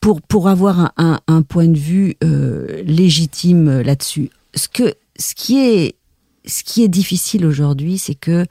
[0.00, 4.30] pour pour avoir un, un, un point de vue euh, légitime là-dessus.
[4.54, 5.96] Ce que ce qui est
[6.46, 8.46] ce qui est difficile aujourd'hui, c'est que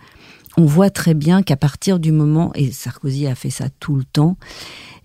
[0.57, 4.03] on voit très bien qu'à partir du moment, et Sarkozy a fait ça tout le
[4.03, 4.37] temps,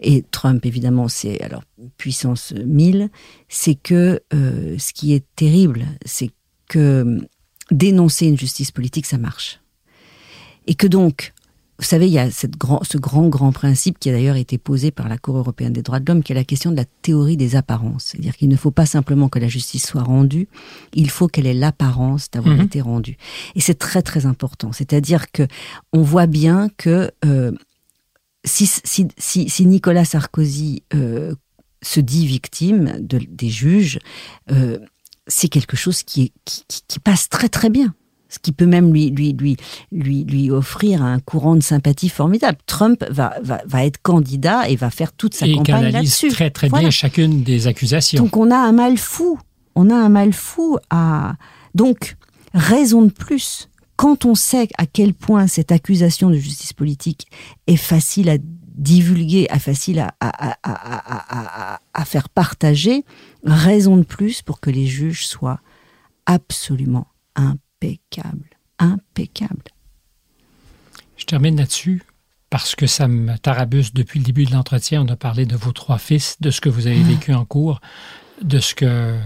[0.01, 1.62] et Trump évidemment c'est alors
[1.97, 3.11] puissance 1000,
[3.49, 6.31] c'est que euh, ce qui est terrible, c'est
[6.69, 7.19] que
[7.70, 9.61] dénoncer une justice politique, ça marche.
[10.66, 11.33] Et que donc,
[11.78, 14.57] vous savez, il y a cette grand, ce grand, grand principe qui a d'ailleurs été
[14.59, 16.85] posé par la Cour européenne des droits de l'homme, qui est la question de la
[16.85, 18.05] théorie des apparences.
[18.05, 20.49] C'est-à-dire qu'il ne faut pas simplement que la justice soit rendue,
[20.93, 22.65] il faut qu'elle ait l'apparence d'avoir mhm.
[22.66, 23.16] été rendue.
[23.57, 24.70] Et c'est très, très important.
[24.73, 25.47] C'est-à-dire que
[25.93, 27.53] on voit bien que euh,
[28.44, 31.35] si, si, si, si, Nicolas Sarkozy euh,
[31.82, 33.99] se dit victime de, des juges,
[34.51, 34.78] euh,
[35.27, 37.94] c'est quelque chose qui, qui, qui, passe très très bien.
[38.33, 39.57] Ce qui peut même lui, lui, lui,
[39.93, 42.57] lui, lui offrir un courant de sympathie formidable.
[42.65, 46.29] Trump va, va, va être candidat et va faire toute sa campagne là-dessus.
[46.29, 48.23] très très bien chacune des accusations.
[48.23, 49.39] Donc on a un mal fou.
[49.75, 51.35] On a un mal fou à.
[51.75, 52.17] Donc,
[52.55, 57.29] raison de plus quand on sait à quel point cette accusation de justice politique
[57.67, 58.37] est facile à
[58.75, 63.05] divulguer, à facile à, à, à, à, faire partager,
[63.45, 65.61] raison de plus pour que les juges soient
[66.27, 67.07] absolument
[67.83, 68.51] impeccables.
[68.79, 69.71] Impeccables.
[71.17, 72.03] Je termine là-dessus
[72.51, 75.03] parce que ça me tarabuse depuis le début de l'entretien.
[75.03, 77.09] On a parlé de vos trois fils, de ce que vous avez ah.
[77.09, 77.81] vécu en cours,
[78.43, 79.19] de ce que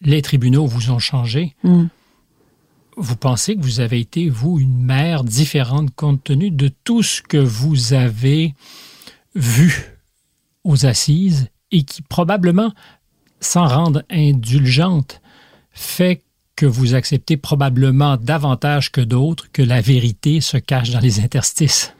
[0.00, 1.54] les tribunaux vous ont changé.
[1.62, 1.86] Mm
[2.98, 7.22] vous pensez que vous avez été, vous, une mère différente compte tenu de tout ce
[7.22, 8.54] que vous avez
[9.34, 9.96] vu
[10.64, 12.72] aux assises et qui probablement,
[13.40, 15.20] sans rendre indulgente,
[15.70, 16.22] fait
[16.58, 21.94] que vous acceptez probablement davantage que d'autres que la vérité se cache dans les interstices.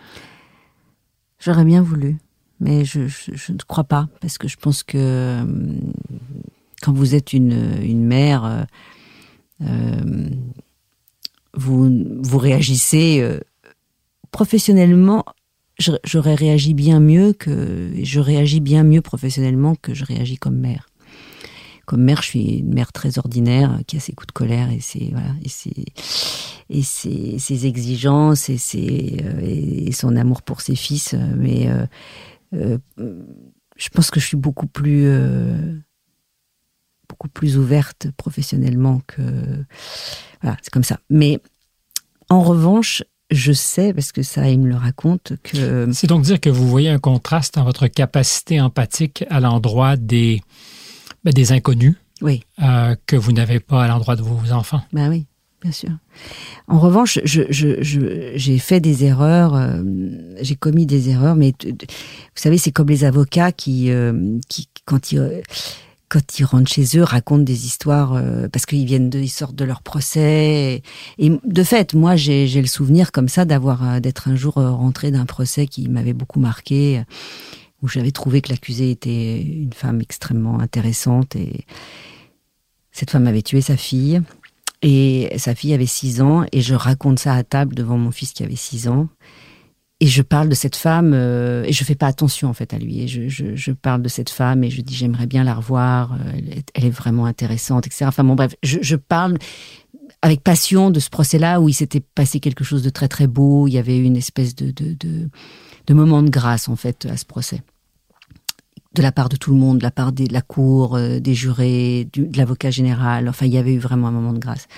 [1.39, 2.17] J'aurais bien voulu,
[2.59, 5.45] mais je, ne crois pas, parce que je pense que euh,
[6.83, 8.65] quand vous êtes une, mère, euh,
[9.63, 10.29] euh,
[11.55, 13.25] vous, réagissez
[14.33, 15.25] professionnellement.
[15.79, 20.89] J'aurais réagi bien mieux que je réagis bien mieux professionnellement que je réagis comme mère.
[21.89, 24.81] Comme mère, je suis une mère très ordinaire qui a ses coups de colère et
[24.81, 25.15] ses
[26.69, 31.15] et ses exigences euh, et son amour pour ses fils.
[31.39, 31.71] Mais
[32.53, 32.77] euh,
[33.77, 35.11] je pense que je suis beaucoup plus
[37.09, 39.23] beaucoup plus ouverte professionnellement que
[40.43, 41.01] voilà, c'est comme ça.
[41.09, 41.41] Mais
[42.29, 45.91] en revanche, je sais, parce que ça, il me le raconte, que...
[45.93, 50.43] C'est donc dire que vous voyez un contraste dans votre capacité empathique à l'endroit des,
[51.25, 52.43] ben, des inconnus oui.
[52.63, 54.83] Euh, que vous n'avez pas à l'endroit de vos enfants.
[54.93, 55.27] Ben oui,
[55.63, 55.91] bien sûr.
[56.67, 57.83] En revanche, j'ai je,
[58.37, 59.83] je, fait des erreurs, euh,
[60.41, 61.77] j'ai commis des erreurs, mais vous
[62.35, 65.43] savez, c'est comme les avocats qui, euh, qui quand ils
[66.09, 69.55] quand ils rentrent chez eux, racontent des histoires euh, parce qu'ils viennent de, ils sortent
[69.55, 70.83] de leur procès.
[71.19, 75.27] Et, de fait, moi, j'ai le souvenir comme ça d'avoir d'être un jour rentré d'un
[75.27, 77.03] procès qui m'avait beaucoup marqué,
[77.83, 81.65] où j'avais trouvé que l'accusé était une femme extrêmement intéressante et
[82.91, 84.21] cette femme avait tué sa fille.
[84.81, 88.33] Et sa fille avait six ans, et je raconte ça à table devant mon fils
[88.33, 89.09] qui avait six ans.
[90.01, 92.79] Et je parle de cette femme euh, et je fais pas attention en fait à
[92.79, 93.01] lui.
[93.01, 96.41] Et je, je, parle de cette femme et je dis j'aimerais bien la revoir euh,
[96.75, 99.39] elle est, vraiment intéressante etc enfin bon bref je, je parle
[100.23, 103.27] avec passion de ce procès là où il s'était passé quelque chose de très très
[103.27, 103.69] beau.
[103.69, 105.29] Il y avait une espèce de, de,
[105.89, 107.63] de moment de grâce en fait à ce procès
[108.95, 111.35] de la part de tout le monde de la part de la cour euh, des
[111.35, 114.69] jurés du, de l'avocat général enfin il y avait eu vraiment un moment de grâce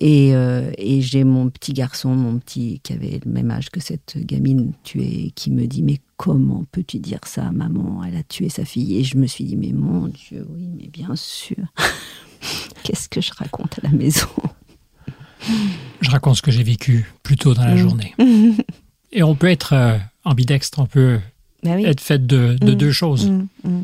[0.00, 3.80] et, euh, et j'ai mon petit garçon, mon petit, qui avait le même âge que
[3.80, 8.04] cette gamine tuée, qui me dit Mais comment peux-tu dire ça, maman?
[8.04, 8.96] Elle a tué sa fille.
[8.98, 11.56] Et je me suis dit Mais mon Dieu, oui, mais bien sûr.
[12.84, 14.28] Qu'est-ce que je raconte à la maison?
[16.00, 17.78] Je raconte ce que j'ai vécu plus tôt dans la mm.
[17.78, 18.14] journée.
[19.12, 21.18] et on peut être euh, ambidextre, on peut
[21.62, 22.74] bah être fait de, de mm.
[22.74, 23.30] deux choses.
[23.64, 23.82] Mm,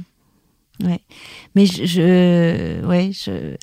[0.85, 1.01] ouais.
[1.55, 3.57] Mais je, je ouais, je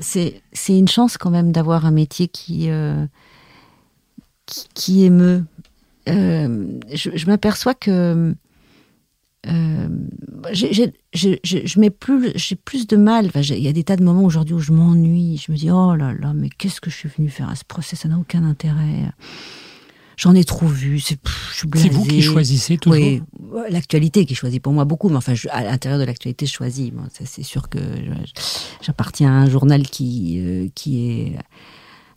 [0.00, 3.06] c'est une chance quand même d'avoir un métier qui, euh,
[4.74, 5.44] qui, émeut.
[6.08, 8.34] Euh, je, m'aperçois que
[9.46, 9.88] euh,
[10.52, 13.30] je mets plus, j'ai plus de mal.
[13.34, 15.42] il y a des tas de moments aujourd'hui où je m'ennuie.
[15.44, 17.64] Je me dis oh là là, mais qu'est-ce que je suis venu faire à ce
[17.64, 17.94] procès?
[17.94, 19.10] Ça n'a aucun intérêt
[20.18, 21.18] j'en ai trop vu, c'est,
[21.74, 23.22] C'est vous qui choisissez toujours Oui,
[23.70, 26.90] l'actualité qui choisit pour moi beaucoup, mais enfin, à l'intérieur de l'actualité, je choisis.
[27.24, 27.78] c'est sûr que
[28.82, 31.32] j'appartiens à un journal qui, euh, qui est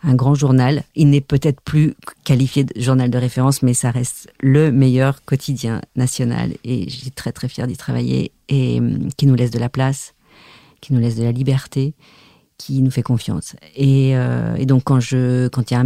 [0.04, 0.84] un grand journal.
[0.96, 5.80] Il n'est peut-être plus qualifié de journal de référence, mais ça reste le meilleur quotidien
[5.96, 6.56] national.
[6.64, 10.16] Et j'ai très très fier d'y travailler et hum, qui nous laisse de la place,
[10.82, 11.94] qui nous laisse de la liberté
[12.62, 13.56] qui nous fait confiance.
[13.76, 15.84] Et, euh, et donc quand je, quand il y a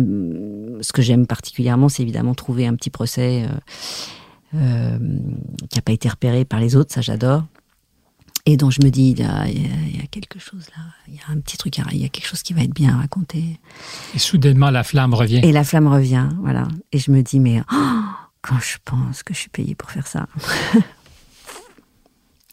[0.82, 5.00] ce que j'aime particulièrement, c'est évidemment trouver un petit procès euh, euh,
[5.70, 7.44] qui n'a pas été repéré par les autres, ça j'adore.
[8.48, 11.16] Et donc je me dis, il y, a, il y, a, quelque chose là, il
[11.16, 13.60] y a un petit truc, il y a quelque chose qui va être bien raconté.
[14.14, 15.42] Et soudainement la flamme revient.
[15.44, 16.68] Et la flamme revient, voilà.
[16.92, 18.02] Et je me dis, mais oh,
[18.44, 20.28] quand je pense que je suis payée pour faire ça.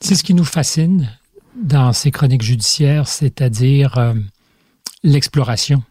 [0.01, 1.11] c'est ce qui nous fascine
[1.57, 4.15] dans ces chroniques judiciaires, c'est-à-dire euh,
[5.03, 5.83] l'exploration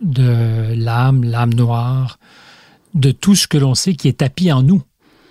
[0.00, 2.18] de l'âme, l'âme noire,
[2.94, 4.82] de tout ce que l'on sait qui est tapis en nous,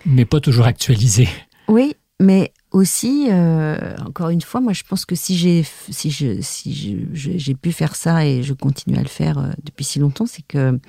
[0.05, 1.27] mais pas toujours actualisé.
[1.67, 7.71] Oui, mais aussi, euh, encore une fois, moi je pense que si j'ai si pu
[7.71, 10.79] faire ça et je continue à le faire euh, depuis si longtemps, c'est que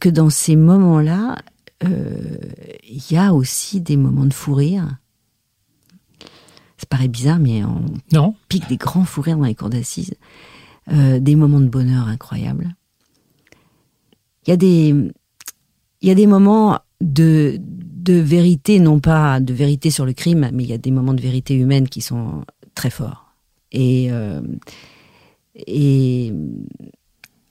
[0.00, 1.36] que dans ces moments-là,
[1.82, 4.88] il y a aussi des moments de fou rire.
[6.84, 8.34] Ça paraît bizarre, mais on non.
[8.48, 10.14] pique des grands fous rires dans les cours d'assises,
[10.90, 12.74] des moments de bonheur incroyables.
[14.46, 14.94] Il y a des
[16.02, 17.58] il y a des moments de
[18.04, 21.14] de vérité, non pas de vérité sur le crime, mais il y a des moments
[21.14, 22.44] de vérité humaine qui sont
[22.74, 23.34] très forts.
[23.72, 24.42] Et, euh,
[25.54, 26.32] et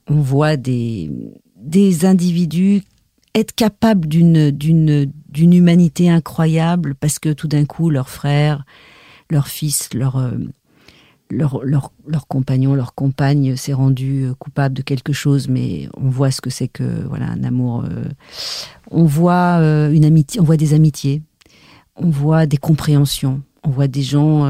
[0.07, 1.09] on voit des,
[1.57, 2.83] des individus
[3.33, 8.63] être capables d'une, d'une, d'une humanité incroyable parce que tout d'un coup, leur frère,
[9.29, 10.31] leur fils, leur, euh,
[11.29, 16.09] leur, leur, leur, compagnon, leur compagne s'est rendu euh, coupable de quelque chose, mais on
[16.09, 17.85] voit ce que c'est que voilà un amour.
[17.85, 18.05] Euh,
[18.91, 19.57] on voit
[19.91, 21.21] une amitié, on voit des amitiés,
[21.95, 24.41] on voit des compréhensions, on voit des gens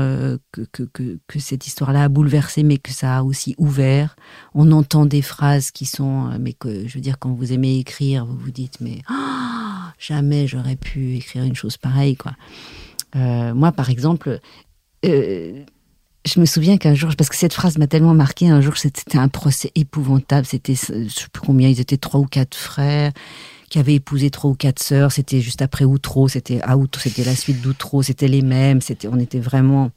[0.52, 4.18] que, que, que, que, cette histoire-là a bouleversé, mais que ça a aussi ouvert.
[4.54, 8.26] On entend des phrases qui sont, mais que je veux dire, quand vous aimez écrire,
[8.26, 9.14] vous vous dites, mais oh,
[9.98, 12.34] jamais j'aurais pu écrire une chose pareille, quoi.
[13.16, 14.40] Moi, par exemple.
[15.06, 15.64] Euh,
[16.26, 19.18] je me souviens qu'un jour, parce que cette phrase m'a tellement marqué, un jour c'était
[19.18, 23.12] un procès épouvantable, c'était, je sais plus combien, ils étaient trois ou quatre frères
[23.70, 27.36] qui avaient épousé trois ou quatre sœurs, c'était juste après Outreau, c'était à c'était la
[27.36, 29.90] suite d'Outreau, c'était les mêmes, c'était, on était vraiment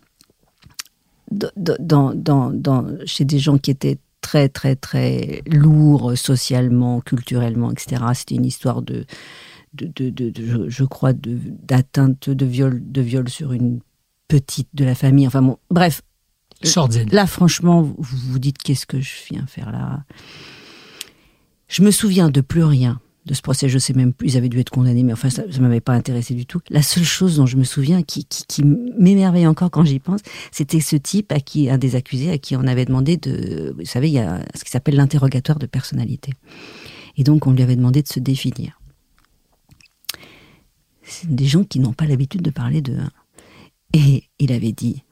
[1.30, 8.02] dans, chez des gens qui étaient très, très, très lourds socialement, culturellement, etc.
[8.14, 9.04] C'était une histoire de,
[9.76, 13.80] de, de, de, je crois, d'atteinte de viol, de viol sur une
[14.28, 15.26] petite de la famille.
[15.26, 16.02] Enfin bon, bref,
[17.12, 20.04] Là, franchement, vous vous dites qu'est-ce que je viens faire là?
[21.68, 23.68] Je me souviens de plus rien de ce procès.
[23.68, 25.92] Je sais même plus, ils avaient dû être condamnés, mais enfin, ça ne m'avait pas
[25.92, 26.60] intéressé du tout.
[26.70, 30.20] La seule chose dont je me souviens, qui, qui, m'émerveille encore quand j'y pense,
[30.52, 33.84] c'était ce type à qui, un des accusés, à qui on avait demandé de, vous
[33.84, 36.32] savez, il y a ce qui s'appelle l'interrogatoire de personnalité.
[37.16, 38.80] Et donc, on lui avait demandé de se définir.
[41.06, 42.98] C'est des gens qui n'ont pas l'habitude de parler de.
[43.92, 45.02] Et il avait dit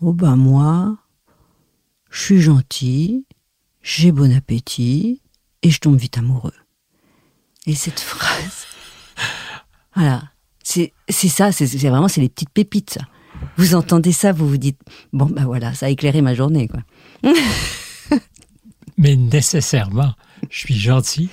[0.00, 0.96] Oh ben moi,
[2.10, 3.26] je suis gentil,
[3.82, 5.20] j'ai bon appétit
[5.62, 6.54] et je tombe vite amoureux.
[7.66, 8.66] Et cette phrase,
[9.94, 10.22] voilà,
[10.62, 12.90] c'est ça, c'est vraiment c'est les petites pépites.
[12.90, 13.00] Ça.
[13.56, 14.80] Vous entendez ça, vous vous dites
[15.12, 16.80] bon ben voilà, ça a éclairé ma journée quoi.
[18.96, 20.14] Mais nécessairement,
[20.50, 21.28] je suis gentil,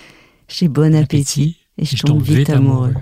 [0.48, 2.94] j'ai bon appétit, et je, tombe, vite, amoureux.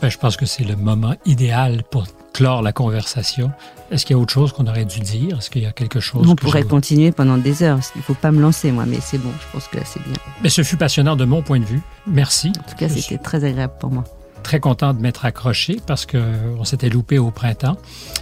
[0.00, 3.50] Ben, je pense que c'est le moment idéal pour clore la conversation.
[3.90, 5.38] Est-ce qu'il y a autre chose qu'on aurait dû dire?
[5.38, 7.80] Est-ce qu'il y a quelque chose On pourrait continuer pendant des heures.
[7.96, 9.30] Il ne faut pas me lancer, moi, mais c'est bon.
[9.40, 10.12] Je pense que là, c'est bien.
[10.42, 11.80] Mais ce fut passionnant de mon point de vue.
[12.06, 12.52] Merci.
[12.58, 14.04] En tout cas, c'était très agréable pour moi.
[14.44, 17.76] Très content de m'être accroché parce qu'on s'était loupé au printemps.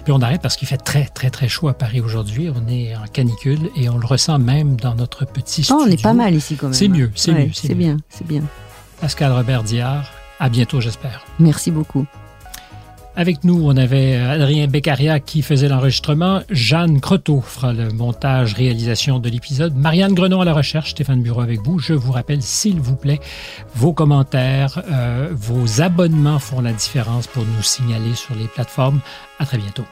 [0.05, 2.49] Puis on arrête parce qu'il fait très, très, très chaud à Paris aujourd'hui.
[2.49, 5.83] On est en canicule et on le ressent même dans notre petit studio.
[5.83, 6.75] Oh, on est pas mal ici quand même.
[6.75, 7.51] C'est mieux, c'est mieux.
[7.53, 8.43] C'est bien, c'est bien.
[9.01, 11.25] Pascal Robert Diard, à bientôt, j'espère.
[11.39, 12.07] Merci beaucoup.
[13.19, 19.19] Avec nous, on avait Adrien Beccaria qui faisait l'enregistrement, Jeanne Croteau fera le montage, réalisation
[19.19, 21.79] de l'épisode, Marianne Grenon à la recherche, Stéphane Bureau avec vous.
[21.79, 23.21] Je vous rappelle, s'il vous plaît,
[23.75, 29.01] vos commentaires, euh, vos abonnements font la différence pour nous signaler sur les plateformes.
[29.39, 29.87] À très bientôt.